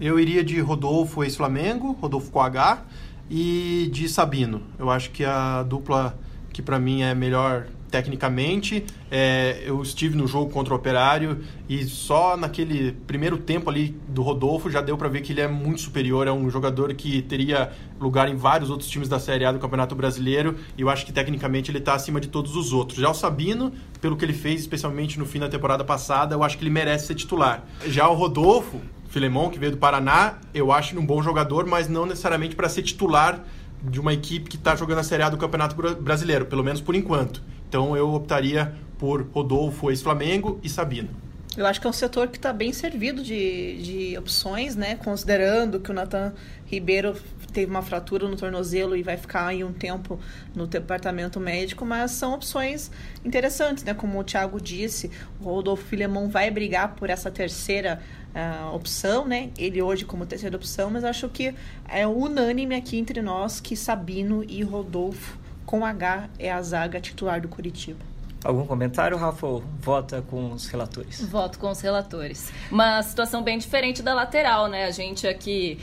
Eu 0.00 0.18
iria 0.18 0.42
de 0.42 0.58
Rodolfo, 0.58 1.22
ex-Flamengo, 1.22 1.92
Rodolfo 1.92 2.32
com 2.32 2.40
H, 2.40 2.82
e 3.30 3.88
de 3.92 4.08
Sabino. 4.08 4.62
Eu 4.76 4.90
acho 4.90 5.12
que 5.12 5.24
a 5.24 5.62
dupla 5.62 6.18
que 6.52 6.60
para 6.60 6.78
mim 6.78 7.02
é 7.02 7.14
melhor 7.14 7.66
tecnicamente. 7.94 8.84
É, 9.08 9.62
eu 9.64 9.80
estive 9.80 10.16
no 10.16 10.26
jogo 10.26 10.50
contra 10.50 10.74
o 10.74 10.76
Operário 10.76 11.38
e 11.68 11.84
só 11.84 12.36
naquele 12.36 12.90
primeiro 12.90 13.38
tempo 13.38 13.70
ali 13.70 13.96
do 14.08 14.20
Rodolfo 14.20 14.68
já 14.68 14.80
deu 14.80 14.98
para 14.98 15.06
ver 15.08 15.20
que 15.20 15.32
ele 15.32 15.40
é 15.40 15.46
muito 15.46 15.80
superior. 15.80 16.26
É 16.26 16.32
um 16.32 16.50
jogador 16.50 16.92
que 16.94 17.22
teria 17.22 17.70
lugar 18.00 18.28
em 18.28 18.34
vários 18.34 18.68
outros 18.68 18.90
times 18.90 19.08
da 19.08 19.20
Série 19.20 19.44
A 19.44 19.52
do 19.52 19.60
Campeonato 19.60 19.94
Brasileiro 19.94 20.56
e 20.76 20.82
eu 20.82 20.90
acho 20.90 21.06
que 21.06 21.12
tecnicamente 21.12 21.70
ele 21.70 21.78
está 21.78 21.94
acima 21.94 22.20
de 22.20 22.26
todos 22.26 22.56
os 22.56 22.72
outros. 22.72 22.98
Já 22.98 23.10
o 23.10 23.14
Sabino, 23.14 23.72
pelo 24.00 24.16
que 24.16 24.24
ele 24.24 24.32
fez, 24.32 24.62
especialmente 24.62 25.16
no 25.16 25.24
fim 25.24 25.38
da 25.38 25.48
temporada 25.48 25.84
passada, 25.84 26.34
eu 26.34 26.42
acho 26.42 26.58
que 26.58 26.64
ele 26.64 26.70
merece 26.70 27.06
ser 27.06 27.14
titular. 27.14 27.64
Já 27.86 28.08
o 28.08 28.14
Rodolfo, 28.14 28.80
Filemon, 29.08 29.50
que 29.50 29.58
veio 29.60 29.70
do 29.70 29.78
Paraná, 29.78 30.38
eu 30.52 30.72
acho 30.72 30.98
um 30.98 31.06
bom 31.06 31.22
jogador, 31.22 31.64
mas 31.64 31.88
não 31.88 32.06
necessariamente 32.06 32.56
para 32.56 32.68
ser 32.68 32.82
titular 32.82 33.44
de 33.88 34.00
uma 34.00 34.12
equipe 34.12 34.48
que 34.48 34.56
está 34.56 34.74
jogando 34.74 34.98
a 34.98 35.02
Série 35.02 35.22
A 35.22 35.28
do 35.28 35.36
Campeonato 35.36 35.76
Brasileiro, 36.00 36.46
pelo 36.46 36.64
menos 36.64 36.80
por 36.80 36.94
enquanto. 36.96 37.53
Então 37.74 37.96
eu 37.96 38.14
optaria 38.14 38.72
por 38.96 39.26
Rodolfo, 39.32 39.90
ex-Flamengo 39.90 40.60
e 40.62 40.68
Sabino. 40.68 41.08
Eu 41.56 41.66
acho 41.66 41.80
que 41.80 41.88
é 41.88 41.90
um 41.90 41.92
setor 41.92 42.28
que 42.28 42.36
está 42.36 42.52
bem 42.52 42.72
servido 42.72 43.20
de, 43.20 43.82
de 43.82 44.16
opções, 44.16 44.76
né? 44.76 44.94
Considerando 44.94 45.80
que 45.80 45.90
o 45.90 45.92
Nathan 45.92 46.32
Ribeiro 46.66 47.16
teve 47.52 47.68
uma 47.68 47.82
fratura 47.82 48.28
no 48.28 48.36
tornozelo 48.36 48.96
e 48.96 49.02
vai 49.02 49.16
ficar 49.16 49.48
aí 49.48 49.64
um 49.64 49.72
tempo 49.72 50.20
no 50.54 50.68
departamento 50.68 51.40
médico, 51.40 51.84
mas 51.84 52.12
são 52.12 52.34
opções 52.34 52.92
interessantes, 53.24 53.82
né? 53.82 53.92
Como 53.92 54.20
o 54.20 54.22
Thiago 54.22 54.60
disse, 54.60 55.10
o 55.40 55.46
Rodolfo 55.46 55.82
Filemon 55.82 56.28
vai 56.28 56.52
brigar 56.52 56.94
por 56.94 57.10
essa 57.10 57.28
terceira 57.28 58.00
uh, 58.36 58.72
opção, 58.72 59.26
né? 59.26 59.50
Ele 59.58 59.82
hoje 59.82 60.04
como 60.04 60.24
terceira 60.24 60.54
opção, 60.54 60.92
mas 60.92 61.02
acho 61.02 61.28
que 61.28 61.52
é 61.88 62.06
unânime 62.06 62.76
aqui 62.76 62.96
entre 62.98 63.20
nós 63.20 63.58
que 63.58 63.74
Sabino 63.74 64.44
e 64.44 64.62
Rodolfo 64.62 65.42
com 65.64 65.84
H 65.84 66.28
é 66.38 66.52
a 66.52 66.60
zaga 66.62 67.00
titular 67.00 67.40
do 67.40 67.48
Curitiba. 67.48 68.00
Algum 68.44 68.66
comentário, 68.66 69.16
Rafa? 69.16 69.46
Vota 69.80 70.20
com 70.22 70.52
os 70.52 70.66
relatores? 70.66 71.26
Voto 71.26 71.58
com 71.58 71.70
os 71.70 71.80
relatores. 71.80 72.52
Uma 72.70 73.02
situação 73.02 73.42
bem 73.42 73.56
diferente 73.56 74.02
da 74.02 74.12
lateral, 74.12 74.68
né? 74.68 74.84
A 74.84 74.90
gente 74.90 75.26
aqui 75.26 75.78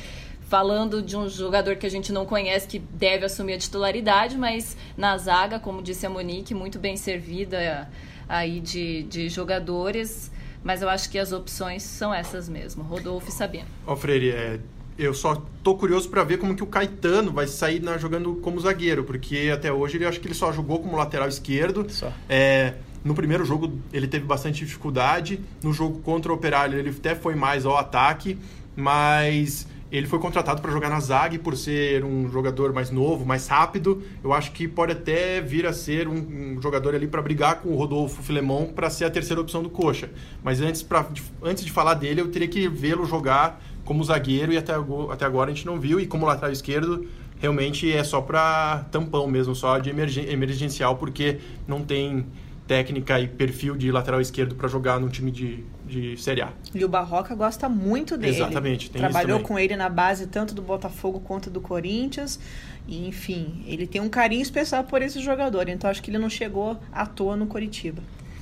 falando 0.48 1.02
de 1.02 1.18
um 1.18 1.28
jogador 1.28 1.78
que 1.78 1.88
a 1.88 1.90
gente 1.90 2.12
não 2.12 2.26
conhece, 2.26 2.68
que 2.68 2.78
deve 2.78 3.26
assumir 3.26 3.54
a 3.54 3.58
titularidade, 3.58 4.38
mas 4.38 4.78
na 4.96 5.18
zaga, 5.18 5.60
como 5.60 5.82
disse 5.82 6.06
a 6.06 6.10
Monique, 6.10 6.54
muito 6.54 6.78
bem 6.78 6.98
servida 6.98 7.90
aí 8.30 8.60
de, 8.60 9.04
de 9.04 9.30
jogadores. 9.30 10.30
Mas 10.64 10.84
eu 10.84 10.90
acho 10.90 11.10
que 11.10 11.18
as 11.18 11.32
opções 11.32 11.82
são 11.82 12.14
essas 12.14 12.48
mesmo, 12.48 12.84
Rodolfo 12.84 13.30
e 13.30 13.32
Sabino. 13.32 13.66
Ó, 13.88 13.96
Freire, 13.96 14.30
é, 14.30 14.60
eu 15.01 15.13
só 15.13 15.41
tô 15.63 15.75
curioso 15.75 16.08
para 16.10 16.24
ver 16.24 16.38
como 16.38 16.55
que 16.55 16.63
o 16.63 16.67
Caetano 16.67 17.31
vai 17.31 17.48
sair 17.48 17.81
na, 17.81 17.98
jogando 17.98 18.36
como 18.36 18.60
zagueiro, 18.60 19.03
porque 19.03 19.51
até 19.53 19.72
hoje 19.72 19.98
ele 19.98 20.05
acho 20.05 20.20
que 20.20 20.27
ele 20.27 20.36
só 20.36 20.51
jogou 20.51 20.79
como 20.79 20.96
lateral 20.96 21.27
esquerdo. 21.27 21.88
É, 22.29 22.75
no 23.03 23.15
primeiro 23.15 23.43
jogo 23.43 23.79
ele 23.91 24.08
teve 24.08 24.25
bastante 24.25 24.63
dificuldade, 24.63 25.39
no 25.63 25.74
jogo 25.74 26.00
contra 26.01 26.31
o 26.31 26.36
Operário 26.36 26.77
ele 26.77 26.89
até 26.89 27.15
foi 27.15 27.36
mais 27.36 27.65
ao 27.65 27.77
ataque, 27.77 28.38
mas 28.75 29.67
ele 29.91 30.08
foi 30.08 30.20
contratado 30.20 30.62
para 30.62 30.72
jogar 30.72 30.89
na 30.89 31.00
zaga 31.01 31.36
e 31.36 31.38
por 31.38 31.58
ser 31.58 32.05
um 32.05 32.31
jogador 32.31 32.72
mais 32.72 32.89
novo, 32.89 33.25
mais 33.25 33.48
rápido, 33.48 34.01
eu 34.24 34.31
acho 34.31 34.53
que 34.53 34.67
pode 34.67 34.93
até 34.93 35.41
vir 35.41 35.65
a 35.65 35.74
ser 35.74 36.08
um, 36.08 36.13
um 36.13 36.62
jogador 36.62 36.96
ali 36.96 37.08
para 37.08 37.22
brigar 37.22 37.60
com 37.60 37.70
o 37.70 37.75
Rodolfo 37.75 38.24
Filemon 38.24 38.67
para 38.67 38.89
ser 38.89 39.03
a 39.03 39.10
terceira 39.10 39.41
opção 39.41 39.62
do 39.62 39.70
Coxa. 39.70 40.10
Mas 40.41 40.62
antes, 40.62 40.81
pra, 40.81 41.05
antes 41.43 41.65
de 41.65 41.72
falar 41.72 41.96
dele, 41.96 42.22
eu 42.22 42.29
teria 42.29 42.48
que 42.48 42.70
vê-lo 42.70 43.05
jogar 43.05 43.62
como 43.91 44.05
zagueiro 44.05 44.53
e 44.53 44.57
até, 44.57 44.71
até 45.12 45.25
agora 45.25 45.51
a 45.51 45.53
gente 45.53 45.65
não 45.65 45.77
viu. 45.77 46.00
E 46.00 46.07
como 46.07 46.25
lateral 46.25 46.50
esquerdo, 46.50 47.05
realmente 47.38 47.91
é 47.91 48.01
só 48.05 48.21
para 48.21 48.86
tampão 48.89 49.27
mesmo, 49.27 49.53
só 49.53 49.77
de 49.79 49.89
emergencial, 49.89 50.95
porque 50.95 51.39
não 51.67 51.83
tem 51.83 52.25
técnica 52.65 53.19
e 53.19 53.27
perfil 53.27 53.75
de 53.75 53.91
lateral 53.91 54.21
esquerdo 54.21 54.55
para 54.55 54.69
jogar 54.69 54.98
num 54.98 55.10
time 55.10 55.29
de, 55.29 55.65
de 55.86 56.15
Série 56.15 56.41
A. 56.41 56.53
E 56.74 56.86
o 56.86 56.88
Barroca 56.88 57.36
gosta 57.36 57.67
muito 57.67 58.17
dele. 58.17 58.33
Exatamente. 58.33 58.89
Trabalhou 58.89 59.41
com 59.41 59.60
ele 59.60 59.75
na 59.75 59.89
base 59.89 60.25
tanto 60.27 60.55
do 60.55 60.62
Botafogo 60.62 61.19
quanto 61.19 61.50
do 61.50 61.60
Corinthians. 61.60 62.39
E, 62.88 63.10
enfim, 63.10 63.62
ele 63.67 63.86
tem 63.86 64.00
um 64.00 64.07
carinho 64.07 64.41
especial 64.41 64.86
por 64.86 65.01
esse 65.01 65.19
jogador. 65.19 65.67
Então 65.67 65.89
acho 65.89 66.01
que 66.01 66.10
ele 66.10 66.17
não 66.17 66.29
chegou 66.29 66.79
à 66.93 67.05
toa 67.05 67.36
no 67.36 67.45
Coritiba. 67.45 68.01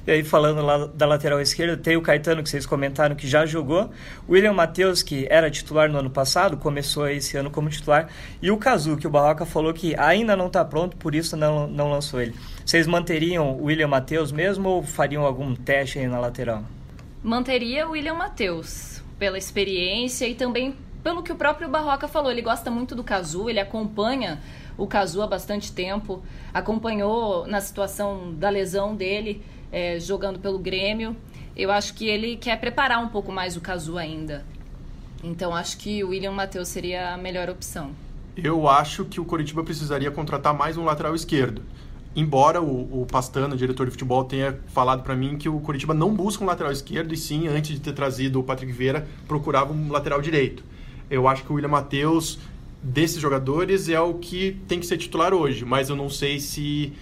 E 0.10 0.12
aí, 0.12 0.24
falando 0.24 0.64
lá 0.64 0.88
da 0.88 1.06
lateral 1.06 1.40
esquerda, 1.40 1.78
tem 1.78 1.96
o 1.96 2.02
Caetano, 2.02 2.42
que 2.42 2.50
vocês 2.50 2.66
comentaram 2.66 3.16
que 3.16 3.28
já 3.28 3.46
jogou. 3.46 3.92
O 4.28 4.32
William 4.32 4.54
Matheus, 4.54 5.04
que 5.04 5.28
era 5.30 5.52
titular 5.52 5.88
no 5.88 6.00
ano 6.00 6.10
passado, 6.10 6.58
começou 6.58 7.08
esse 7.08 7.38
ano 7.38 7.52
como 7.52 7.70
titular. 7.70 8.10
E 8.42 8.50
o 8.50 8.58
Cazu, 8.58 8.98
que 8.98 9.06
o 9.06 9.10
Barroca 9.12 9.46
falou 9.46 9.72
que 9.72 9.96
ainda 10.00 10.36
não 10.36 10.48
está 10.48 10.66
pronto, 10.66 10.98
por 10.98 11.14
isso 11.14 11.38
não, 11.38 11.68
não 11.68 11.92
lançou 11.92 12.20
ele. 12.20 12.34
Vocês 12.66 12.88
manteriam 12.88 13.52
o 13.52 13.66
William 13.66 13.88
Matheus 13.88 14.32
mesmo 14.32 14.68
ou 14.68 14.82
fariam 14.82 15.24
algum 15.24 15.54
teste 15.54 16.00
aí 16.00 16.08
na 16.08 16.20
lateral? 16.20 16.64
Manteria 17.22 17.88
o 17.88 17.92
William 17.92 18.16
Matheus, 18.16 19.04
pela 19.20 19.38
experiência 19.38 20.28
e 20.28 20.34
também 20.34 20.76
pelo 21.04 21.22
que 21.22 21.32
o 21.32 21.36
próprio 21.36 21.70
Barroca 21.70 22.08
falou. 22.08 22.32
Ele 22.32 22.42
gosta 22.42 22.72
muito 22.72 22.96
do 22.96 23.04
Cazu, 23.04 23.48
ele 23.48 23.60
acompanha 23.60 24.40
o 24.80 24.88
Cazu 24.88 25.22
há 25.22 25.28
bastante 25.28 25.72
tempo, 25.72 26.24
acompanhou 26.54 27.46
na 27.46 27.60
situação 27.60 28.34
da 28.34 28.50
lesão 28.50 28.96
dele 28.96 29.44
é, 29.72 30.00
jogando 30.00 30.40
pelo 30.40 30.58
Grêmio. 30.58 31.16
Eu 31.56 31.70
acho 31.72 31.94
que 31.94 32.08
ele 32.08 32.38
quer 32.38 32.60
preparar 32.60 33.04
um 33.04 33.10
pouco 33.10 33.32
mais 33.32 33.58
o 33.58 33.62
Cazu 33.62 33.98
ainda. 33.98 34.46
Então 35.22 35.54
acho 35.54 35.78
que 35.78 36.04
o 36.04 36.10
William 36.10 36.32
Matheus 36.32 36.70
seria 36.70 37.14
a 37.14 37.18
melhor 37.18 37.50
opção. 37.50 37.92
Eu 38.38 38.70
acho 38.70 39.04
que 39.04 39.20
o 39.20 39.26
Coritiba 39.26 39.64
precisaria 39.64 40.10
contratar 40.10 40.54
mais 40.54 40.78
um 40.78 40.86
lateral 40.86 41.14
esquerdo. 41.14 41.62
Embora 42.16 42.62
o, 42.62 43.02
o 43.02 43.06
Pastano, 43.06 43.56
diretor 43.56 43.86
de 43.86 43.92
futebol, 43.92 44.24
tenha 44.24 44.58
falado 44.68 45.04
para 45.04 45.16
mim 45.16 45.38
que 45.38 45.50
o 45.50 45.60
Coritiba 45.60 45.94
não 45.94 46.14
busca 46.14 46.44
um 46.44 46.48
lateral 46.48 46.72
esquerdo 46.72 47.14
e 47.14 47.18
sim, 47.18 47.48
antes 47.48 47.72
de 47.72 47.82
ter 47.82 47.94
trazido 47.94 48.40
o 48.40 48.44
Patrick 48.44 48.72
Vieira, 48.72 49.06
procurava 49.28 49.74
um 49.74 49.92
lateral 49.92 50.22
direito. 50.22 50.64
Eu 51.10 51.28
acho 51.28 51.44
que 51.44 51.52
o 51.52 51.56
William 51.56 51.70
Matheus, 51.70 52.40
desses 52.82 53.22
jogadores, 53.22 53.90
é 53.90 54.00
o 54.00 54.14
que 54.16 54.58
tem 54.68 54.80
que 54.80 54.86
ser 54.86 54.98
titular 54.98 55.34
hoje, 55.34 55.66
mas 55.66 55.90
eu 55.90 55.96
não 55.96 56.10
sei 56.10 56.40
se 56.40 56.94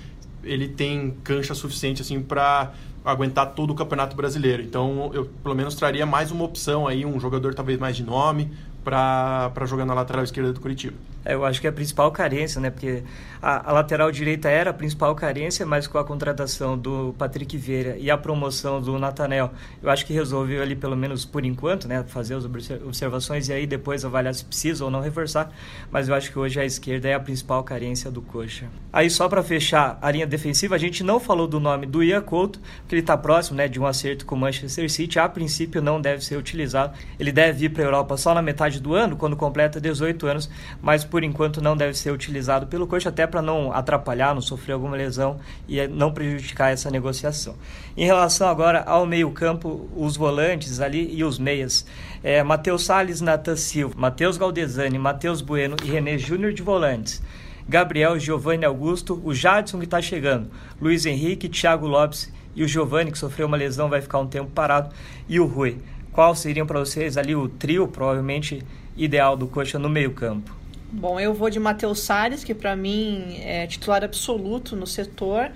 ele 0.43 0.67
tem 0.67 1.15
cancha 1.23 1.53
suficiente 1.53 2.01
assim 2.01 2.21
para 2.21 2.73
aguentar 3.03 3.53
todo 3.53 3.71
o 3.71 3.75
Campeonato 3.75 4.15
Brasileiro. 4.15 4.61
Então, 4.63 5.11
eu 5.13 5.25
pelo 5.43 5.55
menos 5.55 5.75
traria 5.75 6.05
mais 6.05 6.31
uma 6.31 6.43
opção 6.43 6.87
aí, 6.87 7.05
um 7.05 7.19
jogador 7.19 7.53
talvez 7.53 7.79
mais 7.79 7.95
de 7.95 8.03
nome 8.03 8.51
para 8.87 9.65
jogar 9.65 9.85
na 9.85 9.93
lateral 9.93 10.23
esquerda 10.23 10.53
do 10.53 10.61
Curitiba. 10.61 10.95
É, 11.25 11.33
eu 11.33 11.43
acho 11.43 11.59
que 11.59 11.67
é 11.67 11.69
a 11.69 11.73
principal 11.73 12.09
carência, 12.09 12.61
né? 12.61 12.69
Porque 12.69 13.03
a, 13.41 13.69
a, 13.69 13.73
lateral 13.73 14.09
direita 14.09 14.49
era 14.49 14.69
a 14.69 14.73
principal 14.73 15.13
carência, 15.13 15.65
mas 15.65 15.85
com 15.85 15.97
a 15.97 16.05
contratação 16.05 16.77
do 16.77 17.13
Patrick 17.17 17.57
Vieira 17.57 17.97
e 17.97 18.09
a 18.09 18.17
promoção 18.17 18.81
do 18.81 18.97
Natanel, 18.97 19.51
eu 19.83 19.89
acho 19.89 20.05
que 20.05 20.13
resolveu 20.13 20.61
ali, 20.61 20.73
pelo 20.73 20.95
menos 20.95 21.25
por 21.25 21.43
enquanto, 21.43 21.85
né? 21.85 22.05
Fazer 22.07 22.35
as 22.35 22.45
observações 22.45 23.49
e 23.49 23.53
aí 23.53 23.67
depois 23.67 24.05
avaliar 24.05 24.33
se 24.33 24.45
precisa 24.45 24.85
ou 24.85 24.89
não 24.89 25.01
reforçar. 25.01 25.51
Mas 25.91 26.07
eu 26.07 26.15
acho 26.15 26.31
que 26.31 26.39
hoje 26.39 26.61
a 26.61 26.65
esquerda 26.65 27.09
é 27.09 27.13
a 27.13 27.19
principal 27.19 27.61
carência 27.61 28.09
do 28.09 28.21
Coxa. 28.21 28.67
Aí, 28.93 29.09
só 29.09 29.27
para 29.27 29.43
fechar 29.43 29.99
a 30.01 30.09
linha 30.09 30.25
defensiva, 30.25 30.75
a 30.75 30.77
gente 30.77 31.03
não 31.03 31.19
falou 31.19 31.45
do 31.45 31.59
nome 31.59 31.85
do 31.85 32.01
Ian 32.01 32.21
Couto, 32.21 32.59
porque 32.79 32.95
ele 32.95 33.01
está 33.01 33.17
próximo 33.17 33.57
né, 33.57 33.67
de 33.67 33.81
um 33.81 33.85
acerto 33.85 34.25
com 34.25 34.35
o 34.35 34.37
Manchester 34.37 34.89
City. 34.89 35.19
A 35.19 35.27
princípio, 35.27 35.81
não 35.81 35.99
deve 35.99 36.23
ser 36.23 36.37
utilizado. 36.37 36.97
Ele 37.19 37.33
deve 37.33 37.65
ir 37.65 37.69
para 37.69 37.83
a 37.83 37.85
Europa 37.85 38.15
só 38.15 38.33
na 38.33 38.41
metade 38.41 38.76
do 38.79 38.93
ano, 38.93 39.15
quando 39.15 39.35
completa 39.35 39.79
18 39.79 40.27
anos, 40.27 40.49
mas 40.81 41.03
por 41.03 41.23
enquanto 41.23 41.61
não 41.61 41.75
deve 41.75 41.93
ser 41.93 42.11
utilizado 42.11 42.67
pelo 42.67 42.87
coach, 42.87 43.07
até 43.07 43.25
para 43.27 43.41
não 43.41 43.71
atrapalhar, 43.71 44.33
não 44.33 44.41
sofrer 44.41 44.73
alguma 44.73 44.95
lesão 44.95 45.39
e 45.67 45.79
eh, 45.79 45.87
não 45.87 46.11
prejudicar 46.11 46.71
essa 46.71 46.89
negociação. 46.89 47.55
Em 47.95 48.05
relação 48.05 48.47
agora 48.47 48.83
ao 48.83 49.05
meio-campo, 49.05 49.89
os 49.95 50.15
volantes 50.15 50.79
ali 50.79 51.13
e 51.13 51.23
os 51.23 51.39
meias. 51.39 51.85
É, 52.23 52.43
Matheus 52.43 52.85
Salles, 52.85 53.21
Natan 53.21 53.55
Silva, 53.55 53.95
Matheus 53.97 54.37
Galdesani, 54.37 54.97
Matheus 54.97 55.41
Bueno 55.41 55.75
e 55.83 55.89
René 55.89 56.17
Júnior 56.17 56.53
de 56.53 56.61
volantes. 56.61 57.21
Gabriel, 57.69 58.17
Giovanni 58.17 58.63
Augusto, 58.63 59.21
o 59.25 59.33
Jadson 59.33 59.79
que 59.79 59.85
está 59.85 60.01
chegando, 60.01 60.49
Luiz 60.81 61.05
Henrique, 61.05 61.49
Thiago 61.49 61.85
Lopes 61.85 62.31
e 62.55 62.63
o 62.63 62.67
Giovanni 62.67 63.11
que 63.11 63.17
sofreu 63.17 63.45
uma 63.45 63.57
lesão, 63.57 63.89
vai 63.89 64.01
ficar 64.01 64.19
um 64.19 64.27
tempo 64.27 64.49
parado, 64.51 64.89
e 65.27 65.39
o 65.39 65.45
Rui. 65.45 65.77
Qual 66.17 66.33
seriam 66.33 66.65
para 66.65 66.79
vocês 66.79 67.15
ali 67.15 67.35
o 67.35 67.47
trio, 67.47 67.87
provavelmente, 67.87 68.63
ideal 68.95 69.37
do 69.37 69.47
Coxa 69.47 69.77
no 69.77 69.87
meio 69.87 70.13
campo? 70.13 70.51
Bom, 70.91 71.19
eu 71.19 71.31
vou 71.31 71.47
de 71.47 71.59
Matheus 71.59 71.99
Salles, 71.99 72.43
que 72.43 72.55
para 72.55 72.75
mim 72.75 73.37
é 73.43 73.67
titular 73.67 74.03
absoluto 74.03 74.75
no 74.75 74.87
setor, 74.87 75.51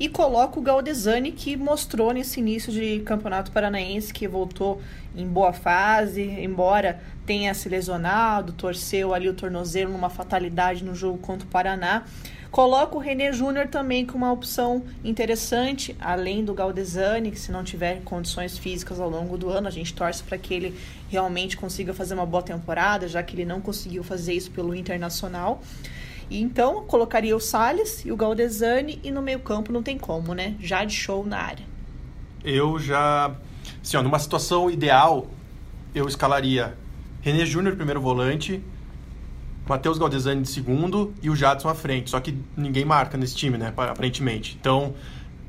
e 0.00 0.08
coloco 0.08 0.58
o 0.58 0.62
Galdesani, 0.64 1.30
que 1.30 1.56
mostrou 1.56 2.10
nesse 2.12 2.40
início 2.40 2.72
de 2.72 2.98
campeonato 3.06 3.52
paranaense 3.52 4.12
que 4.12 4.26
voltou 4.26 4.82
em 5.16 5.28
boa 5.28 5.52
fase, 5.52 6.22
embora 6.22 7.00
tenha 7.24 7.54
se 7.54 7.68
lesionado, 7.68 8.52
torceu 8.52 9.14
ali 9.14 9.28
o 9.28 9.34
tornozelo 9.34 9.92
numa 9.92 10.10
fatalidade 10.10 10.82
no 10.82 10.92
jogo 10.92 11.18
contra 11.18 11.46
o 11.46 11.50
Paraná. 11.52 12.02
Coloco 12.50 12.98
o 12.98 13.00
René 13.00 13.32
Júnior 13.32 13.68
também 13.68 14.04
com 14.04 14.18
uma 14.18 14.32
opção 14.32 14.82
interessante, 15.04 15.96
além 16.00 16.44
do 16.44 16.52
Galdesani, 16.52 17.30
que 17.30 17.38
se 17.38 17.52
não 17.52 17.62
tiver 17.62 18.02
condições 18.02 18.58
físicas 18.58 18.98
ao 18.98 19.08
longo 19.08 19.38
do 19.38 19.48
ano, 19.50 19.68
a 19.68 19.70
gente 19.70 19.94
torce 19.94 20.20
para 20.24 20.36
que 20.36 20.52
ele 20.52 20.76
realmente 21.08 21.56
consiga 21.56 21.94
fazer 21.94 22.14
uma 22.14 22.26
boa 22.26 22.42
temporada, 22.42 23.06
já 23.06 23.22
que 23.22 23.36
ele 23.36 23.44
não 23.44 23.60
conseguiu 23.60 24.02
fazer 24.02 24.34
isso 24.34 24.50
pelo 24.50 24.74
Internacional. 24.74 25.62
E 26.28 26.40
então, 26.40 26.82
colocaria 26.84 27.36
o 27.36 27.40
Salles 27.40 28.04
e 28.04 28.10
o 28.10 28.16
Galdesani 28.16 29.00
e 29.04 29.12
no 29.12 29.22
meio-campo 29.22 29.72
não 29.72 29.82
tem 29.82 29.96
como, 29.96 30.34
né? 30.34 30.56
Já 30.58 30.84
de 30.84 30.94
show 30.94 31.24
na 31.24 31.38
área. 31.38 31.64
Eu 32.42 32.80
já, 32.80 33.32
assim, 33.80 33.96
ó, 33.96 34.02
numa 34.02 34.18
situação 34.18 34.68
ideal, 34.68 35.28
eu 35.94 36.08
escalaria 36.08 36.76
René 37.20 37.46
Júnior 37.46 37.76
primeiro 37.76 38.00
volante, 38.00 38.60
Matheus 39.70 39.98
Galdesani 39.98 40.42
de 40.42 40.48
segundo 40.48 41.14
e 41.22 41.30
o 41.30 41.36
Jadson 41.36 41.68
à 41.68 41.74
frente. 41.76 42.10
Só 42.10 42.18
que 42.18 42.36
ninguém 42.56 42.84
marca 42.84 43.16
nesse 43.16 43.36
time, 43.36 43.56
né? 43.56 43.68
Aparentemente. 43.68 44.58
Então, 44.60 44.94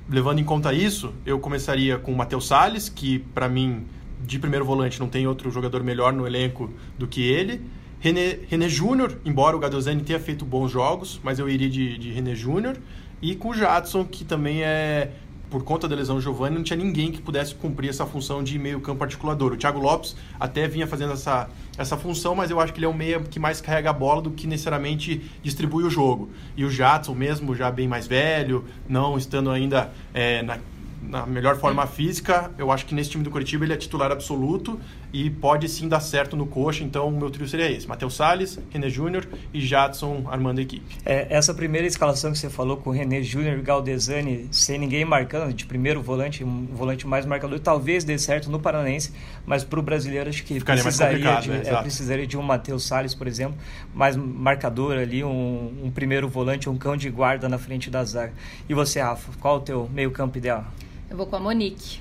levando 0.08 0.38
em 0.38 0.44
conta 0.44 0.72
isso, 0.72 1.12
eu 1.26 1.40
começaria 1.40 1.98
com 1.98 2.14
o 2.14 2.16
Matheus 2.16 2.46
Salles, 2.46 2.88
que 2.88 3.18
para 3.34 3.50
mim, 3.50 3.84
de 4.24 4.38
primeiro 4.38 4.64
volante, 4.64 5.00
não 5.00 5.10
tem 5.10 5.26
outro 5.26 5.50
jogador 5.50 5.84
melhor 5.84 6.14
no 6.14 6.28
elenco 6.28 6.70
do 7.00 7.08
que 7.08 7.24
ele. 7.24 7.62
René, 8.00 8.38
René 8.48 8.70
Júnior, 8.70 9.18
embora 9.26 9.58
o 9.58 9.60
Galdesani 9.60 10.04
tenha 10.04 10.20
feito 10.20 10.46
bons 10.46 10.70
jogos, 10.72 11.20
mas 11.24 11.40
eu 11.40 11.50
iria 11.50 11.70
de, 11.70 11.98
de 11.98 12.12
René 12.12 12.36
Júnior. 12.36 12.78
E 13.24 13.36
com 13.36 13.50
o 13.50 13.54
Jadson, 13.56 14.06
que 14.06 14.24
também 14.24 14.62
é 14.62 15.14
por 15.50 15.64
conta 15.64 15.88
da 15.88 15.96
lesão 15.96 16.16
do 16.16 16.22
Giovanni, 16.22 16.56
não 16.56 16.64
tinha 16.64 16.78
ninguém 16.78 17.12
que 17.12 17.22
pudesse 17.22 17.54
cumprir 17.54 17.90
essa 17.90 18.06
função 18.06 18.42
de 18.42 18.58
meio 18.58 18.80
campo 18.80 19.04
articulador. 19.04 19.52
O 19.52 19.58
Thiago 19.58 19.80
Lopes 19.80 20.16
até 20.40 20.68
vinha 20.68 20.88
fazendo 20.88 21.12
essa, 21.12 21.50
essa 21.78 21.98
função, 21.98 22.36
mas 22.36 22.52
eu 22.52 22.60
acho 22.60 22.74
que 22.74 22.80
ele 22.80 22.86
é 22.86 22.90
o 22.90 22.94
meia 22.94 23.20
que 23.20 23.40
mais 23.40 23.62
carrega 23.62 23.90
a 23.90 23.94
bola 23.94 24.22
do 24.22 24.32
que 24.32 24.46
necessariamente 24.46 25.22
distribui 25.42 25.84
o 25.84 25.90
jogo. 25.90 26.30
E 26.56 26.66
o 26.66 26.70
Jadson, 26.70 27.14
mesmo 27.14 27.56
já 27.56 27.72
bem 27.72 27.88
mais 27.88 28.08
velho, 28.08 28.66
não 28.88 29.18
estando 29.18 29.50
ainda 29.50 29.92
é, 30.14 30.42
na, 30.44 30.58
na 31.02 31.26
melhor 31.26 31.58
forma 31.58 31.86
física, 31.88 32.52
eu 32.58 32.72
acho 32.72 32.86
que 32.86 32.94
nesse 32.94 33.12
time 33.12 33.24
do 33.24 33.32
Curitiba 33.32 33.66
ele 33.66 33.74
é 33.74 33.78
titular 33.78 34.12
absoluto 34.12 34.80
e 35.14 35.30
pode 35.30 35.68
sim 35.68 35.88
dar 35.88 36.00
certo 36.00 36.36
no 36.36 36.46
coxa. 36.46 36.84
Então, 36.84 37.08
o 37.08 37.12
meu 37.12 37.30
trio 37.30 37.48
seria 37.48 37.70
esse: 37.70 37.88
Matheus 37.88 38.16
Salles, 38.16 38.60
René 38.70 38.90
Júnior 38.90 39.28
e 39.54 39.62
Jadson 39.62 40.24
armando 40.28 40.60
a 40.60 40.62
equipe. 40.62 40.98
É, 41.06 41.28
essa 41.30 41.54
primeira 41.54 41.88
escalação 41.88 42.32
que 42.32 42.38
você 42.38 42.50
falou 42.50 42.78
com 42.78 42.90
o 42.90 42.94
René 42.94 43.22
Júnior 43.22 43.58
e 43.58 43.62
Galdesani, 43.62 44.48
sem 44.52 44.78
ninguém 44.80 45.06
marcando, 45.06 45.54
de 45.54 45.66
primeiro 45.66 46.02
volante, 46.02 46.44
um 46.44 46.66
volante 46.68 47.06
mais 47.06 47.26
marcador, 47.26 47.60
talvez 47.60 48.04
dê 48.04 48.18
certo 48.18 48.50
no 48.50 48.60
Paranaense, 48.60 49.12
mas 49.46 49.64
para 49.64 49.80
o 49.80 49.84
brasileiro 49.84 50.30
acho 50.30 50.44
que 50.44 50.60
Ficaria 50.60 50.84
precisaria, 50.84 51.36
de, 51.36 51.50
né? 51.50 51.62
é, 51.66 51.76
precisaria 51.82 52.28
de 52.28 52.38
um 52.38 52.42
Matheus 52.42 52.84
Salles, 52.84 53.14
por 53.14 53.28
exemplo, 53.28 53.58
mais 53.94 54.16
marcador 54.16 54.98
ali, 54.98 55.24
um, 55.24 55.74
um 55.84 55.92
primeiro 55.92 56.28
volante, 56.28 56.70
um 56.70 56.78
cão 56.78 56.96
de 56.96 57.10
guarda 57.10 57.50
na 57.50 57.58
frente 57.58 57.90
da 57.90 58.04
zaga. 58.04 58.34
E 58.68 58.74
você, 58.74 59.00
Rafa, 59.00 59.32
qual 59.40 59.58
o 59.58 59.60
teu 59.62 59.90
meio-campo 59.94 60.38
ideal? 60.38 60.66
Eu 61.10 61.18
vou 61.18 61.26
com 61.26 61.36
a 61.36 61.40
Monique. 61.40 62.00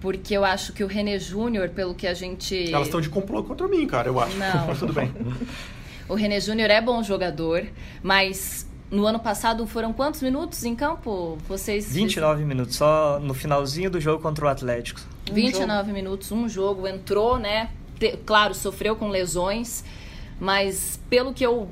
Porque 0.00 0.34
eu 0.34 0.44
acho 0.44 0.72
que 0.72 0.82
o 0.82 0.86
René 0.86 1.18
Júnior, 1.18 1.68
pelo 1.68 1.94
que 1.94 2.06
a 2.06 2.14
gente. 2.14 2.72
Elas 2.72 2.88
estão 2.88 3.00
de 3.00 3.08
complô 3.08 3.42
contra 3.44 3.68
mim, 3.68 3.86
cara, 3.86 4.08
eu 4.08 4.18
acho. 4.18 4.36
Não. 4.36 4.66
Mas 4.66 4.78
tudo 4.80 4.92
bem. 4.92 5.12
o 6.08 6.14
René 6.14 6.40
Júnior 6.40 6.70
é 6.70 6.80
bom 6.80 7.02
jogador, 7.02 7.66
mas 8.02 8.66
no 8.90 9.06
ano 9.06 9.20
passado 9.20 9.66
foram 9.66 9.92
quantos 9.92 10.22
minutos 10.22 10.64
em 10.64 10.74
campo? 10.74 11.38
Vocês 11.46 11.92
29 11.92 12.44
minutos, 12.44 12.76
só 12.76 13.20
no 13.20 13.34
finalzinho 13.34 13.90
do 13.90 14.00
jogo 14.00 14.22
contra 14.22 14.46
o 14.46 14.48
Atlético. 14.48 15.00
Um 15.30 15.34
29 15.34 15.78
jogo. 15.78 15.92
minutos, 15.92 16.32
um 16.32 16.48
jogo, 16.48 16.88
entrou, 16.88 17.38
né? 17.38 17.70
Claro, 18.24 18.54
sofreu 18.54 18.96
com 18.96 19.08
lesões, 19.08 19.84
mas 20.40 20.98
pelo 21.08 21.34
que 21.34 21.44
eu 21.44 21.68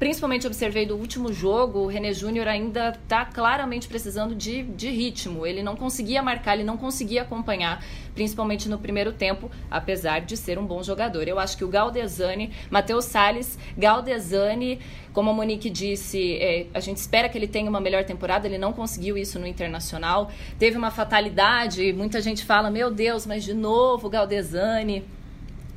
principalmente 0.00 0.46
observei 0.46 0.86
do 0.86 0.96
último 0.96 1.30
jogo, 1.30 1.80
o 1.80 1.86
René 1.86 2.14
Júnior 2.14 2.48
ainda 2.48 2.88
está 2.88 3.22
claramente 3.22 3.86
precisando 3.86 4.34
de, 4.34 4.62
de 4.62 4.88
ritmo. 4.88 5.46
Ele 5.46 5.62
não 5.62 5.76
conseguia 5.76 6.22
marcar, 6.22 6.54
ele 6.54 6.64
não 6.64 6.78
conseguia 6.78 7.20
acompanhar, 7.20 7.84
principalmente 8.14 8.66
no 8.66 8.78
primeiro 8.78 9.12
tempo, 9.12 9.50
apesar 9.70 10.22
de 10.22 10.38
ser 10.38 10.58
um 10.58 10.64
bom 10.64 10.82
jogador. 10.82 11.28
Eu 11.28 11.38
acho 11.38 11.54
que 11.54 11.64
o 11.64 11.68
Galdesani, 11.68 12.50
Matheus 12.70 13.04
Salles, 13.04 13.58
Galdesani, 13.76 14.80
como 15.12 15.28
a 15.28 15.34
Monique 15.34 15.68
disse, 15.68 16.36
é, 16.36 16.66
a 16.72 16.80
gente 16.80 16.96
espera 16.96 17.28
que 17.28 17.36
ele 17.36 17.46
tenha 17.46 17.68
uma 17.68 17.80
melhor 17.80 18.02
temporada, 18.04 18.46
ele 18.46 18.56
não 18.56 18.72
conseguiu 18.72 19.18
isso 19.18 19.38
no 19.38 19.46
Internacional. 19.46 20.30
Teve 20.58 20.78
uma 20.78 20.90
fatalidade, 20.90 21.92
muita 21.92 22.22
gente 22.22 22.42
fala, 22.42 22.70
meu 22.70 22.90
Deus, 22.90 23.26
mas 23.26 23.44
de 23.44 23.52
novo 23.52 24.06
o 24.06 24.10
Galdesani 24.10 25.04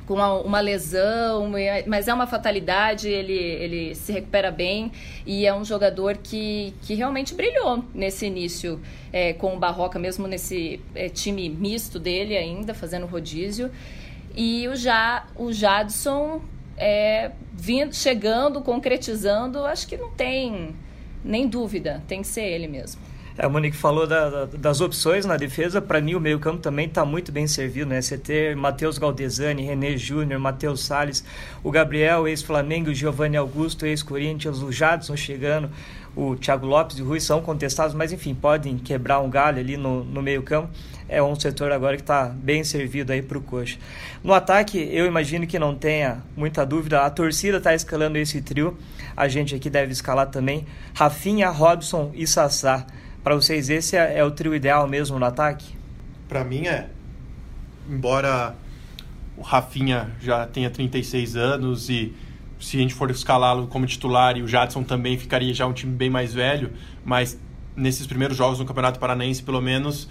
com 0.06 0.14
uma, 0.14 0.32
uma, 0.34 0.60
lesão, 0.60 1.50
mas 1.86 2.08
é 2.08 2.14
uma 2.14 2.26
fatalidade, 2.26 3.08
ele, 3.08 3.32
ele 3.32 3.94
se 3.94 4.12
recupera 4.12 4.50
bem 4.50 4.92
e 5.24 5.46
é 5.46 5.54
um 5.54 5.64
jogador 5.64 6.18
que, 6.18 6.74
que 6.82 6.94
realmente 6.94 7.34
brilhou 7.34 7.84
nesse 7.94 8.26
início 8.26 8.80
é, 9.12 9.32
com 9.32 9.56
o 9.56 9.58
Barroca, 9.58 9.98
mesmo 9.98 10.26
nesse 10.26 10.80
é, 10.94 11.08
time 11.08 11.48
misto 11.48 11.98
dele 11.98 12.36
ainda, 12.36 12.74
fazendo 12.74 13.06
rodízio. 13.06 13.70
E 14.36 14.66
o, 14.68 14.76
ja, 14.76 15.26
o 15.36 15.52
Jadson 15.52 16.42
é, 16.76 17.30
vindo, 17.52 17.94
chegando, 17.94 18.60
concretizando, 18.60 19.64
acho 19.64 19.86
que 19.86 19.96
não 19.96 20.10
tem 20.10 20.74
nem 21.24 21.48
dúvida, 21.48 22.02
tem 22.06 22.20
que 22.20 22.26
ser 22.28 22.44
ele 22.44 22.68
mesmo. 22.68 23.00
A 23.36 23.48
Monique 23.48 23.76
falou 23.76 24.06
da, 24.06 24.30
da, 24.30 24.44
das 24.46 24.80
opções 24.80 25.26
na 25.26 25.36
defesa. 25.36 25.82
Para 25.82 26.00
mim, 26.00 26.14
o 26.14 26.20
meio-campo 26.20 26.58
também 26.58 26.86
está 26.86 27.04
muito 27.04 27.32
bem 27.32 27.48
servido. 27.48 27.90
Né? 27.90 28.00
Você 28.00 28.16
ter 28.16 28.54
Matheus 28.54 28.96
Galdesani, 28.96 29.64
René 29.64 29.96
Júnior, 29.96 30.38
Matheus 30.38 30.84
Salles, 30.84 31.24
o 31.62 31.70
Gabriel, 31.70 32.28
ex-Flamengo, 32.28 32.94
Giovanni 32.94 33.36
Augusto, 33.36 33.86
ex-Corinthians, 33.86 34.62
o 34.62 34.70
Jadson 34.70 35.16
chegando, 35.16 35.68
o 36.14 36.36
Thiago 36.36 36.64
Lopes 36.64 36.96
e 36.98 37.02
o 37.02 37.06
Rui 37.06 37.18
são 37.18 37.42
contestados, 37.42 37.92
mas 37.92 38.12
enfim, 38.12 38.34
podem 38.34 38.78
quebrar 38.78 39.18
um 39.18 39.28
galho 39.28 39.58
ali 39.58 39.76
no, 39.76 40.04
no 40.04 40.22
meio-campo. 40.22 40.68
É 41.08 41.20
um 41.20 41.34
setor 41.34 41.72
agora 41.72 41.96
que 41.96 42.02
está 42.02 42.26
bem 42.26 42.62
servido 42.62 43.12
aí 43.12 43.20
para 43.20 43.36
o 43.36 43.40
Coxa. 43.40 43.78
No 44.22 44.32
ataque, 44.32 44.78
eu 44.78 45.06
imagino 45.06 45.44
que 45.44 45.58
não 45.58 45.74
tenha 45.74 46.22
muita 46.36 46.64
dúvida. 46.64 47.02
A 47.02 47.10
torcida 47.10 47.58
está 47.58 47.74
escalando 47.74 48.16
esse 48.16 48.40
trio. 48.40 48.78
A 49.16 49.26
gente 49.26 49.56
aqui 49.56 49.68
deve 49.68 49.92
escalar 49.92 50.28
também. 50.28 50.64
Rafinha, 50.94 51.50
Robson 51.50 52.12
e 52.14 52.26
Sassá. 52.26 52.86
Para 53.24 53.34
vocês, 53.36 53.70
esse 53.70 53.96
é, 53.96 54.18
é, 54.18 54.24
o 54.24 54.30
trio 54.30 54.54
ideal 54.54 54.86
mesmo 54.86 55.18
no 55.18 55.24
ataque? 55.24 55.74
Para 56.28 56.44
mim 56.44 56.66
é. 56.66 56.90
Embora 57.88 58.54
o 59.34 59.40
Rafinha 59.40 60.10
já 60.20 60.46
tenha 60.46 60.68
36 60.68 61.34
anos 61.34 61.88
e 61.88 62.14
se 62.60 62.76
a 62.76 62.80
gente 62.80 62.92
for 62.92 63.10
escalá-lo 63.10 63.66
como 63.66 63.86
titular 63.86 64.36
e 64.36 64.42
o 64.42 64.46
Jadson 64.46 64.82
também 64.82 65.16
ficaria 65.16 65.54
já 65.54 65.66
um 65.66 65.72
time 65.72 65.92
bem 65.92 66.10
mais 66.10 66.34
velho, 66.34 66.70
mas 67.02 67.38
nesses 67.74 68.06
primeiros 68.06 68.36
jogos 68.36 68.58
no 68.58 68.66
Campeonato 68.66 69.00
Paranaense, 69.00 69.42
pelo 69.42 69.60
menos, 69.60 70.06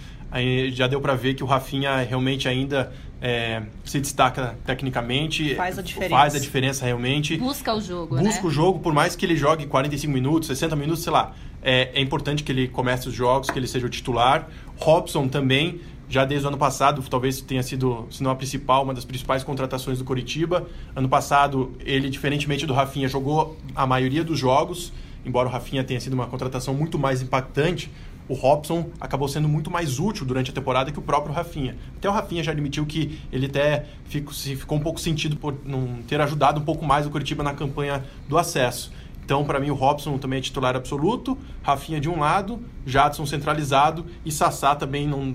já 0.72 0.88
deu 0.88 1.00
para 1.00 1.14
ver 1.14 1.34
que 1.34 1.44
o 1.44 1.46
Rafinha 1.46 1.98
realmente 1.98 2.48
ainda 2.48 2.92
é, 3.22 3.62
se 3.84 4.00
destaca 4.00 4.56
tecnicamente. 4.66 5.54
Faz 5.54 5.78
a 5.78 5.82
diferença. 5.82 6.10
Faz 6.10 6.34
a 6.34 6.38
diferença 6.38 6.84
realmente. 6.84 7.36
Busca 7.36 7.72
o 7.72 7.80
jogo, 7.80 8.16
Busca 8.16 8.42
né? 8.42 8.48
o 8.48 8.50
jogo, 8.50 8.80
por 8.80 8.92
mais 8.92 9.14
que 9.14 9.24
ele 9.24 9.36
jogue 9.36 9.66
45 9.66 10.12
minutos, 10.12 10.48
60 10.48 10.74
minutos, 10.76 11.02
sei 11.02 11.12
lá. 11.12 11.32
É, 11.64 11.90
é 11.94 12.00
importante 12.00 12.44
que 12.44 12.52
ele 12.52 12.68
comece 12.68 13.08
os 13.08 13.14
jogos, 13.14 13.50
que 13.50 13.58
ele 13.58 13.66
seja 13.66 13.86
o 13.86 13.88
titular. 13.88 14.48
Robson 14.76 15.26
também, 15.26 15.80
já 16.08 16.24
desde 16.24 16.46
o 16.46 16.48
ano 16.48 16.58
passado, 16.58 17.02
talvez 17.08 17.40
tenha 17.40 17.62
sido, 17.62 18.06
se 18.10 18.22
não 18.22 18.30
a 18.30 18.34
principal, 18.36 18.84
uma 18.84 18.92
das 18.92 19.04
principais 19.04 19.42
contratações 19.42 19.98
do 19.98 20.04
Coritiba. 20.04 20.66
Ano 20.94 21.08
passado, 21.08 21.72
ele, 21.80 22.10
diferentemente 22.10 22.66
do 22.66 22.74
Rafinha, 22.74 23.08
jogou 23.08 23.56
a 23.74 23.86
maioria 23.86 24.22
dos 24.22 24.38
jogos, 24.38 24.92
embora 25.24 25.48
o 25.48 25.50
Rafinha 25.50 25.82
tenha 25.82 25.98
sido 25.98 26.12
uma 26.12 26.26
contratação 26.26 26.74
muito 26.74 26.98
mais 26.98 27.22
impactante 27.22 27.90
o 28.28 28.34
Robson 28.34 28.90
acabou 29.00 29.28
sendo 29.28 29.48
muito 29.48 29.70
mais 29.70 29.98
útil 29.98 30.24
durante 30.24 30.50
a 30.50 30.54
temporada 30.54 30.90
que 30.90 30.98
o 30.98 31.02
próprio 31.02 31.34
Rafinha. 31.34 31.76
Até 31.96 32.08
o 32.08 32.12
Rafinha 32.12 32.42
já 32.42 32.52
admitiu 32.52 32.86
que 32.86 33.20
ele 33.30 33.46
até 33.46 33.86
ficou, 34.06 34.32
ficou 34.32 34.78
um 34.78 34.80
pouco 34.80 34.98
sentido 34.98 35.36
por 35.36 35.54
não 35.64 36.02
ter 36.08 36.20
ajudado 36.20 36.60
um 36.60 36.64
pouco 36.64 36.84
mais 36.84 37.06
o 37.06 37.10
Curitiba 37.10 37.42
na 37.42 37.52
campanha 37.52 38.02
do 38.28 38.38
acesso. 38.38 38.92
Então, 39.24 39.44
para 39.44 39.58
mim, 39.58 39.70
o 39.70 39.74
Robson 39.74 40.18
também 40.18 40.38
é 40.38 40.42
titular 40.42 40.76
absoluto, 40.76 41.38
Rafinha 41.62 41.98
de 41.98 42.08
um 42.08 42.20
lado, 42.20 42.60
Jadson 42.84 43.24
centralizado 43.24 44.04
e 44.24 44.30
Sassá 44.30 44.74
também 44.74 45.08
não. 45.08 45.34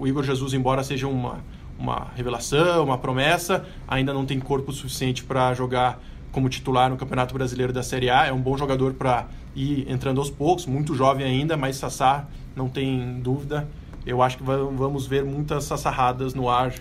O 0.00 0.06
Igor 0.06 0.24
Jesus, 0.24 0.52
embora 0.54 0.82
seja 0.82 1.06
uma, 1.06 1.38
uma 1.78 2.08
revelação, 2.16 2.84
uma 2.84 2.98
promessa, 2.98 3.64
ainda 3.86 4.12
não 4.12 4.26
tem 4.26 4.40
corpo 4.40 4.72
suficiente 4.72 5.22
para 5.22 5.54
jogar 5.54 6.00
como 6.32 6.48
titular 6.48 6.90
no 6.90 6.96
Campeonato 6.96 7.32
Brasileiro 7.32 7.72
da 7.72 7.82
Série 7.82 8.10
A. 8.10 8.26
É 8.26 8.32
um 8.32 8.40
bom 8.40 8.56
jogador 8.56 8.94
para 8.94 9.26
ir 9.54 9.90
entrando 9.90 10.20
aos 10.20 10.30
poucos, 10.30 10.66
muito 10.66 10.94
jovem 10.94 11.24
ainda, 11.24 11.56
mas 11.56 11.76
Sassá, 11.76 12.26
não 12.56 12.68
tem 12.68 13.20
dúvida. 13.20 13.68
Eu 14.08 14.22
acho 14.22 14.38
que 14.38 14.42
vamos 14.42 15.06
ver 15.06 15.22
muitas 15.22 15.64
sassarradas 15.64 16.32
no 16.32 16.48
ar 16.48 16.72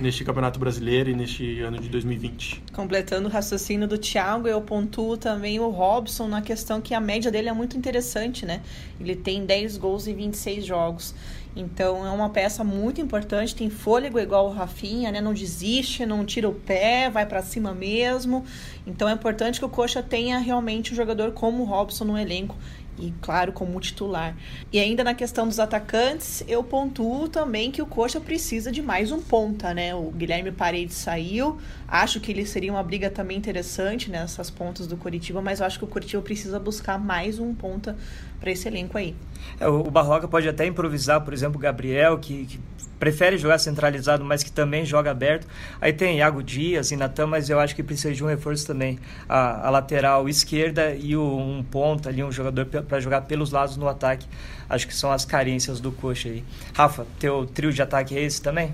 neste 0.00 0.24
Campeonato 0.24 0.58
Brasileiro 0.58 1.10
e 1.10 1.14
neste 1.14 1.60
ano 1.60 1.78
de 1.78 1.88
2020. 1.88 2.60
Completando 2.72 3.28
o 3.28 3.30
raciocínio 3.30 3.86
do 3.86 3.96
Thiago, 3.96 4.48
eu 4.48 4.60
pontuo 4.60 5.16
também 5.16 5.60
o 5.60 5.68
Robson 5.68 6.26
na 6.26 6.42
questão 6.42 6.80
que 6.80 6.92
a 6.92 7.00
média 7.00 7.30
dele 7.30 7.48
é 7.48 7.52
muito 7.52 7.76
interessante, 7.76 8.44
né? 8.44 8.62
Ele 8.98 9.14
tem 9.14 9.46
10 9.46 9.76
gols 9.76 10.08
em 10.08 10.14
26 10.16 10.66
jogos. 10.66 11.14
Então 11.54 12.04
é 12.04 12.10
uma 12.10 12.30
peça 12.30 12.64
muito 12.64 13.00
importante, 13.00 13.54
tem 13.54 13.68
fôlego 13.70 14.18
igual 14.18 14.48
o 14.48 14.52
Rafinha, 14.52 15.12
né? 15.12 15.20
Não 15.20 15.34
desiste, 15.34 16.04
não 16.04 16.24
tira 16.24 16.48
o 16.48 16.54
pé, 16.54 17.10
vai 17.10 17.26
para 17.26 17.42
cima 17.42 17.72
mesmo. 17.72 18.44
Então 18.86 19.08
é 19.08 19.12
importante 19.12 19.60
que 19.60 19.64
o 19.64 19.68
Coxa 19.68 20.02
tenha 20.02 20.38
realmente 20.38 20.92
um 20.92 20.96
jogador 20.96 21.30
como 21.30 21.62
o 21.62 21.66
Robson 21.66 22.04
no 22.06 22.18
elenco 22.18 22.56
e 22.98 23.12
claro, 23.20 23.52
como 23.52 23.80
titular. 23.80 24.36
E 24.72 24.78
ainda 24.78 25.02
na 25.02 25.14
questão 25.14 25.48
dos 25.48 25.58
atacantes, 25.58 26.44
eu 26.46 26.62
pontuo 26.62 27.28
também 27.28 27.70
que 27.70 27.80
o 27.80 27.86
Coxa 27.86 28.20
precisa 28.20 28.70
de 28.70 28.82
mais 28.82 29.10
um 29.10 29.20
ponta, 29.20 29.72
né? 29.72 29.94
O 29.94 30.10
Guilherme 30.10 30.52
Paredes 30.52 30.96
saiu, 30.96 31.58
acho 31.88 32.20
que 32.20 32.30
ele 32.30 32.44
seria 32.46 32.72
uma 32.72 32.82
briga 32.82 33.10
também 33.10 33.36
interessante 33.36 34.10
nessas 34.10 34.50
pontas 34.50 34.86
do 34.86 34.96
Curitiba, 34.96 35.40
mas 35.40 35.60
eu 35.60 35.66
acho 35.66 35.78
que 35.78 35.84
o 35.84 35.88
Curitiba 35.88 36.22
precisa 36.22 36.58
buscar 36.58 36.98
mais 36.98 37.38
um 37.38 37.54
ponta 37.54 37.96
para 38.42 38.50
esse 38.50 38.66
elenco 38.66 38.98
aí. 38.98 39.14
É, 39.60 39.68
o 39.68 39.84
Barroca 39.84 40.26
pode 40.26 40.48
até 40.48 40.66
improvisar, 40.66 41.20
por 41.22 41.32
exemplo, 41.32 41.56
o 41.56 41.60
Gabriel, 41.60 42.18
que, 42.18 42.44
que 42.46 42.60
prefere 42.98 43.38
jogar 43.38 43.58
centralizado, 43.58 44.24
mas 44.24 44.42
que 44.42 44.50
também 44.50 44.84
joga 44.84 45.10
aberto. 45.10 45.46
Aí 45.80 45.92
tem 45.92 46.18
Iago 46.18 46.42
Dias 46.42 46.90
e 46.90 46.96
Natan, 46.96 47.28
mas 47.28 47.48
eu 47.48 47.58
acho 47.60 47.74
que 47.74 47.82
precisa 47.82 48.12
de 48.12 48.22
um 48.22 48.26
reforço 48.26 48.66
também. 48.66 48.98
A, 49.28 49.68
a 49.68 49.70
lateral 49.70 50.28
esquerda 50.28 50.94
e 50.94 51.16
o, 51.16 51.22
um 51.22 51.62
ponta 51.62 52.08
ali, 52.08 52.22
um 52.22 52.32
jogador 52.32 52.66
para 52.66 53.00
jogar 53.00 53.22
pelos 53.22 53.52
lados 53.52 53.76
no 53.76 53.88
ataque. 53.88 54.26
Acho 54.68 54.86
que 54.86 54.94
são 54.94 55.12
as 55.12 55.24
carências 55.24 55.80
do 55.80 55.92
coxa 55.92 56.28
aí. 56.28 56.44
Rafa, 56.74 57.06
teu 57.18 57.46
trio 57.46 57.72
de 57.72 57.80
ataque 57.80 58.16
é 58.16 58.22
esse 58.22 58.42
também? 58.42 58.72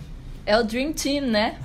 É 0.48 0.58
o 0.58 0.64
Dream 0.64 0.94
Team, 0.94 1.26
né? 1.26 1.58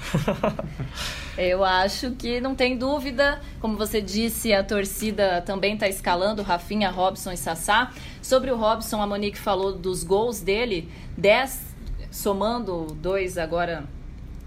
Eu 1.39 1.63
acho 1.63 2.11
que 2.11 2.41
não 2.41 2.53
tem 2.53 2.77
dúvida. 2.77 3.39
Como 3.61 3.77
você 3.77 4.01
disse, 4.01 4.53
a 4.53 4.61
torcida 4.61 5.41
também 5.41 5.75
está 5.75 5.87
escalando 5.87 6.41
Rafinha, 6.41 6.91
Robson 6.91 7.31
e 7.31 7.37
Sassá. 7.37 7.93
Sobre 8.21 8.51
o 8.51 8.57
Robson, 8.57 9.01
a 9.01 9.07
Monique 9.07 9.39
falou 9.39 9.71
dos 9.71 10.03
gols 10.03 10.41
dele. 10.41 10.91
10 11.17 11.61
somando 12.11 12.87
dois 12.99 13.37
agora 13.37 13.85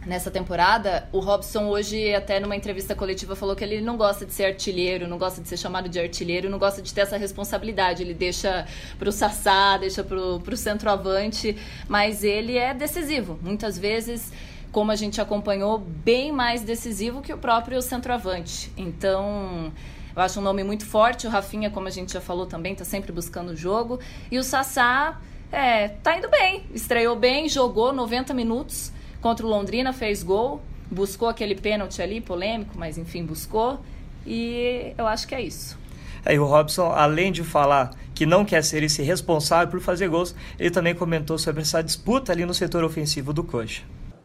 nessa 0.06 0.30
temporada, 0.30 1.08
o 1.12 1.18
Robson 1.18 1.66
hoje, 1.66 2.14
até 2.14 2.38
numa 2.38 2.54
entrevista 2.54 2.94
coletiva, 2.94 3.34
falou 3.34 3.56
que 3.56 3.64
ele 3.64 3.80
não 3.80 3.96
gosta 3.96 4.24
de 4.24 4.32
ser 4.32 4.44
artilheiro, 4.44 5.08
não 5.08 5.18
gosta 5.18 5.42
de 5.42 5.48
ser 5.48 5.56
chamado 5.56 5.88
de 5.88 5.98
artilheiro, 5.98 6.48
não 6.48 6.58
gosta 6.58 6.80
de 6.80 6.94
ter 6.94 7.00
essa 7.00 7.16
responsabilidade. 7.16 8.02
Ele 8.02 8.14
deixa 8.14 8.66
pro 8.98 9.10
Sassá, 9.10 9.76
deixa 9.76 10.04
pro, 10.04 10.40
pro 10.40 10.56
centroavante, 10.56 11.56
mas 11.88 12.22
ele 12.22 12.56
é 12.56 12.72
decisivo. 12.72 13.38
Muitas 13.42 13.76
vezes, 13.76 14.32
como 14.70 14.92
a 14.92 14.96
gente 14.96 15.20
acompanhou, 15.20 15.78
bem 15.78 16.30
mais 16.30 16.62
decisivo 16.62 17.20
que 17.20 17.32
o 17.32 17.38
próprio 17.38 17.82
centroavante. 17.82 18.72
Então. 18.76 19.72
Eu 20.14 20.22
acho 20.22 20.40
um 20.40 20.42
nome 20.42 20.64
muito 20.64 20.86
forte. 20.86 21.26
O 21.26 21.30
Rafinha, 21.30 21.68
como 21.68 21.88
a 21.88 21.90
gente 21.90 22.14
já 22.14 22.22
falou 22.22 22.46
também, 22.46 22.72
está 22.72 22.86
sempre 22.86 23.12
buscando 23.12 23.50
o 23.50 23.56
jogo. 23.56 24.00
E 24.30 24.38
o 24.38 24.42
Sassá, 24.42 25.20
é, 25.52 25.88
tá 25.88 26.16
indo 26.16 26.30
bem. 26.30 26.64
Estreou 26.72 27.14
bem, 27.14 27.50
jogou 27.50 27.92
90 27.92 28.32
minutos 28.32 28.95
contra 29.26 29.44
o 29.44 29.50
Londrina, 29.50 29.92
fez 29.92 30.22
gol, 30.22 30.60
buscou 30.88 31.26
aquele 31.26 31.56
pênalti 31.56 32.00
ali, 32.00 32.20
polêmico, 32.20 32.78
mas 32.78 32.96
enfim, 32.96 33.24
buscou. 33.24 33.80
E 34.24 34.94
eu 34.96 35.04
acho 35.04 35.26
que 35.26 35.34
é 35.34 35.40
isso. 35.40 35.76
Aí 36.24 36.38
o 36.38 36.44
Robson, 36.44 36.92
além 36.92 37.32
de 37.32 37.42
falar 37.42 37.90
que 38.14 38.24
não 38.24 38.44
quer 38.44 38.62
ser 38.62 38.84
esse 38.84 39.02
responsável 39.02 39.68
por 39.68 39.80
fazer 39.80 40.06
gols, 40.06 40.32
ele 40.60 40.70
também 40.70 40.94
comentou 40.94 41.36
sobre 41.38 41.62
essa 41.62 41.82
disputa 41.82 42.30
ali 42.30 42.46
no 42.46 42.54
setor 42.54 42.84
ofensivo 42.84 43.32
do 43.32 43.42
Coxa. 43.42 43.82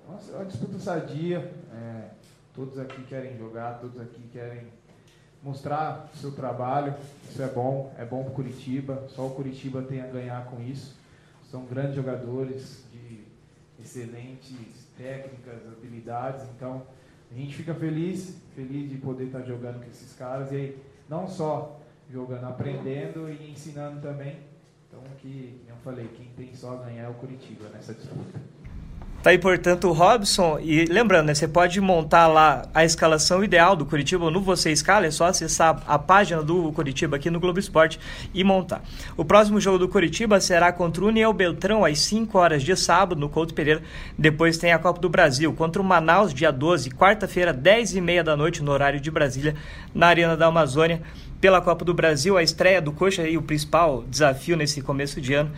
Nossa, 0.07 0.33
é 0.33 0.35
uma 0.35 0.45
disputa 0.45 0.77
sadia. 0.77 1.51
É, 1.73 2.03
todos 2.53 2.77
aqui 2.77 3.01
querem 3.05 3.35
jogar, 3.39 3.79
todos 3.79 3.99
aqui 3.99 4.21
querem 4.31 4.67
mostrar 5.41 6.11
o 6.13 6.17
seu 6.19 6.31
trabalho. 6.31 6.93
Isso 7.27 7.41
é 7.41 7.47
bom, 7.47 7.91
é 7.97 8.05
bom 8.05 8.21
para 8.21 8.33
o 8.33 8.35
Curitiba. 8.35 9.07
Só 9.15 9.25
o 9.25 9.31
Curitiba 9.31 9.81
tem 9.81 9.99
a 9.99 10.05
ganhar 10.05 10.45
com 10.45 10.61
isso. 10.61 10.95
São 11.49 11.65
grandes 11.65 11.95
jogadores 11.95 12.85
excelentes 13.81 14.87
técnicas, 14.97 15.65
habilidades. 15.67 16.47
Então, 16.55 16.85
a 17.31 17.33
gente 17.33 17.55
fica 17.55 17.73
feliz, 17.73 18.41
feliz 18.55 18.89
de 18.89 18.97
poder 18.97 19.25
estar 19.25 19.41
jogando 19.41 19.79
com 19.79 19.89
esses 19.89 20.13
caras. 20.15 20.51
E 20.51 20.77
não 21.09 21.27
só 21.27 21.79
jogando, 22.09 22.45
aprendendo 22.45 23.29
e 23.29 23.51
ensinando 23.51 24.01
também. 24.01 24.37
Então, 24.87 25.01
que, 25.19 25.61
como 25.61 25.69
eu 25.69 25.75
falei, 25.83 26.07
quem 26.09 26.27
tem 26.35 26.53
só 26.53 26.73
a 26.73 26.83
ganhar 26.83 27.03
é 27.03 27.09
o 27.09 27.13
Curitiba 27.13 27.69
nessa 27.69 27.93
disputa. 27.93 28.39
Tá 29.21 29.29
aí, 29.29 29.37
portanto, 29.37 29.87
o 29.87 29.91
Robson. 29.91 30.57
E 30.59 30.85
lembrando, 30.85 31.27
né, 31.27 31.35
você 31.35 31.47
pode 31.47 31.79
montar 31.79 32.25
lá 32.25 32.67
a 32.73 32.83
escalação 32.83 33.43
ideal 33.43 33.75
do 33.75 33.85
Curitiba 33.85 34.31
no 34.31 34.41
Você 34.41 34.71
Escala, 34.71 35.05
é 35.05 35.11
só 35.11 35.25
acessar 35.25 35.83
a 35.85 35.99
página 35.99 36.41
do 36.41 36.71
Curitiba 36.71 37.17
aqui 37.17 37.29
no 37.29 37.39
Globo 37.39 37.59
Esporte 37.59 37.99
e 38.33 38.43
montar. 38.43 38.81
O 39.15 39.23
próximo 39.23 39.61
jogo 39.61 39.77
do 39.77 39.87
Curitiba 39.87 40.41
será 40.41 40.73
contra 40.73 41.03
o 41.03 41.07
União 41.07 41.31
Beltrão 41.31 41.85
às 41.85 41.99
5 41.99 42.35
horas 42.35 42.63
de 42.63 42.75
sábado 42.75 43.21
no 43.21 43.29
Couto 43.29 43.53
Pereira. 43.53 43.83
Depois 44.17 44.57
tem 44.57 44.73
a 44.73 44.79
Copa 44.79 44.99
do 44.99 45.07
Brasil 45.07 45.53
contra 45.53 45.79
o 45.79 45.85
Manaus, 45.85 46.33
dia 46.33 46.51
12, 46.51 46.89
quarta-feira, 46.89 47.53
10 47.53 47.97
e 47.97 48.01
meia 48.01 48.23
da 48.23 48.35
noite, 48.35 48.63
no 48.63 48.71
horário 48.71 48.99
de 48.99 49.11
Brasília, 49.11 49.55
na 49.93 50.07
Arena 50.07 50.35
da 50.35 50.47
Amazônia. 50.47 50.99
Pela 51.39 51.61
Copa 51.61 51.85
do 51.85 51.93
Brasil, 51.93 52.37
a 52.37 52.43
estreia 52.43 52.81
do 52.81 52.91
Coxa 52.91 53.27
e 53.27 53.37
o 53.37 53.43
principal 53.43 54.03
desafio 54.09 54.57
nesse 54.57 54.81
começo 54.81 55.21
de 55.21 55.35
ano. 55.35 55.51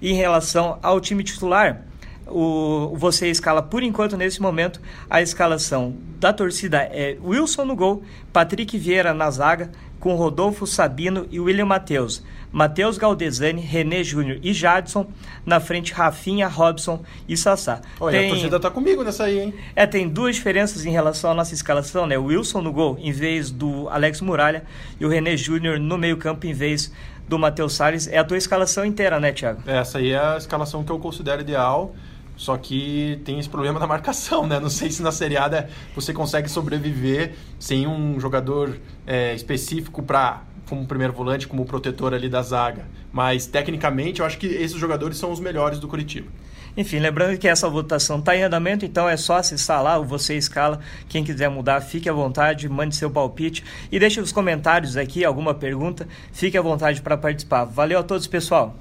E 0.00 0.10
em 0.10 0.14
relação 0.14 0.78
ao 0.82 0.98
time 0.98 1.22
titular, 1.22 1.84
o, 2.30 2.94
você 2.96 3.28
escala, 3.28 3.62
por 3.62 3.82
enquanto, 3.82 4.16
nesse 4.16 4.40
momento, 4.40 4.80
a 5.08 5.20
escalação 5.20 5.94
da 6.18 6.32
torcida 6.32 6.78
é 6.78 7.16
Wilson 7.22 7.64
no 7.64 7.76
gol, 7.76 8.02
Patrick 8.32 8.76
Vieira 8.78 9.12
na 9.12 9.30
zaga, 9.30 9.70
com 9.98 10.14
Rodolfo 10.14 10.66
Sabino 10.66 11.26
e 11.30 11.38
William 11.38 11.66
Matheus. 11.66 12.22
Matheus 12.52 12.98
Galdesani, 12.98 13.60
René 13.60 14.02
Júnior 14.02 14.38
e 14.42 14.52
Jadson. 14.52 15.06
Na 15.46 15.60
frente, 15.60 15.92
Rafinha, 15.92 16.48
Robson 16.48 17.02
e 17.28 17.36
Sassá. 17.36 17.80
Olha, 18.00 18.18
tem... 18.18 18.26
a 18.26 18.30
torcida 18.30 18.60
tá 18.60 18.70
comigo 18.70 19.04
nessa 19.04 19.24
aí, 19.24 19.38
hein? 19.38 19.54
É, 19.76 19.86
tem 19.86 20.08
duas 20.08 20.34
diferenças 20.36 20.84
em 20.84 20.90
relação 20.90 21.30
à 21.30 21.34
nossa 21.34 21.54
escalação, 21.54 22.06
né? 22.06 22.18
O 22.18 22.24
Wilson 22.24 22.60
no 22.60 22.72
gol, 22.72 22.98
em 23.00 23.12
vez 23.12 23.50
do 23.50 23.88
Alex 23.88 24.20
Muralha, 24.20 24.64
e 24.98 25.04
o 25.04 25.08
René 25.08 25.36
Júnior 25.36 25.78
no 25.78 25.96
meio-campo, 25.96 26.46
em 26.46 26.52
vez 26.52 26.92
do 27.28 27.38
Matheus 27.38 27.74
Salles. 27.74 28.08
É 28.08 28.18
a 28.18 28.24
tua 28.24 28.36
escalação 28.36 28.84
inteira, 28.84 29.20
né, 29.20 29.32
Thiago? 29.32 29.62
Essa 29.66 29.98
aí 29.98 30.10
é 30.10 30.18
a 30.18 30.36
escalação 30.36 30.82
que 30.82 30.90
eu 30.90 30.98
considero 30.98 31.42
ideal. 31.42 31.94
Só 32.40 32.56
que 32.56 33.20
tem 33.22 33.38
esse 33.38 33.50
problema 33.50 33.78
da 33.78 33.86
marcação, 33.86 34.46
né? 34.46 34.58
Não 34.58 34.70
sei 34.70 34.90
se 34.90 35.02
na 35.02 35.12
seriada 35.12 35.68
você 35.94 36.10
consegue 36.10 36.48
sobreviver 36.48 37.34
sem 37.58 37.86
um 37.86 38.18
jogador 38.18 38.78
é, 39.06 39.34
específico 39.34 40.02
para 40.02 40.42
como 40.66 40.86
primeiro 40.86 41.12
volante, 41.12 41.46
como 41.46 41.66
protetor 41.66 42.14
ali 42.14 42.30
da 42.30 42.40
zaga. 42.40 42.86
Mas 43.12 43.44
tecnicamente 43.44 44.20
eu 44.20 44.26
acho 44.26 44.38
que 44.38 44.46
esses 44.46 44.78
jogadores 44.78 45.18
são 45.18 45.30
os 45.30 45.38
melhores 45.38 45.78
do 45.78 45.86
Curitiba. 45.86 46.28
Enfim, 46.74 46.98
lembrando 46.98 47.36
que 47.36 47.46
essa 47.46 47.68
votação 47.68 48.20
está 48.20 48.34
em 48.34 48.42
andamento, 48.42 48.86
então 48.86 49.06
é 49.06 49.18
só 49.18 49.36
acessar 49.36 49.82
lá, 49.82 49.98
o 49.98 50.04
Você 50.04 50.34
Escala. 50.34 50.80
Quem 51.10 51.22
quiser 51.22 51.50
mudar, 51.50 51.78
fique 51.82 52.08
à 52.08 52.12
vontade, 52.14 52.66
mande 52.70 52.96
seu 52.96 53.10
palpite 53.10 53.62
e 53.92 53.98
deixe 53.98 54.18
nos 54.18 54.32
comentários 54.32 54.96
aqui 54.96 55.26
alguma 55.26 55.52
pergunta. 55.52 56.08
Fique 56.32 56.56
à 56.56 56.62
vontade 56.62 57.02
para 57.02 57.18
participar. 57.18 57.64
Valeu 57.64 57.98
a 57.98 58.02
todos, 58.02 58.26
pessoal. 58.26 58.74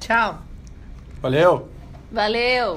Tchau. 0.00 0.42
Valeu. 1.22 1.76
Valeu. 2.12 2.74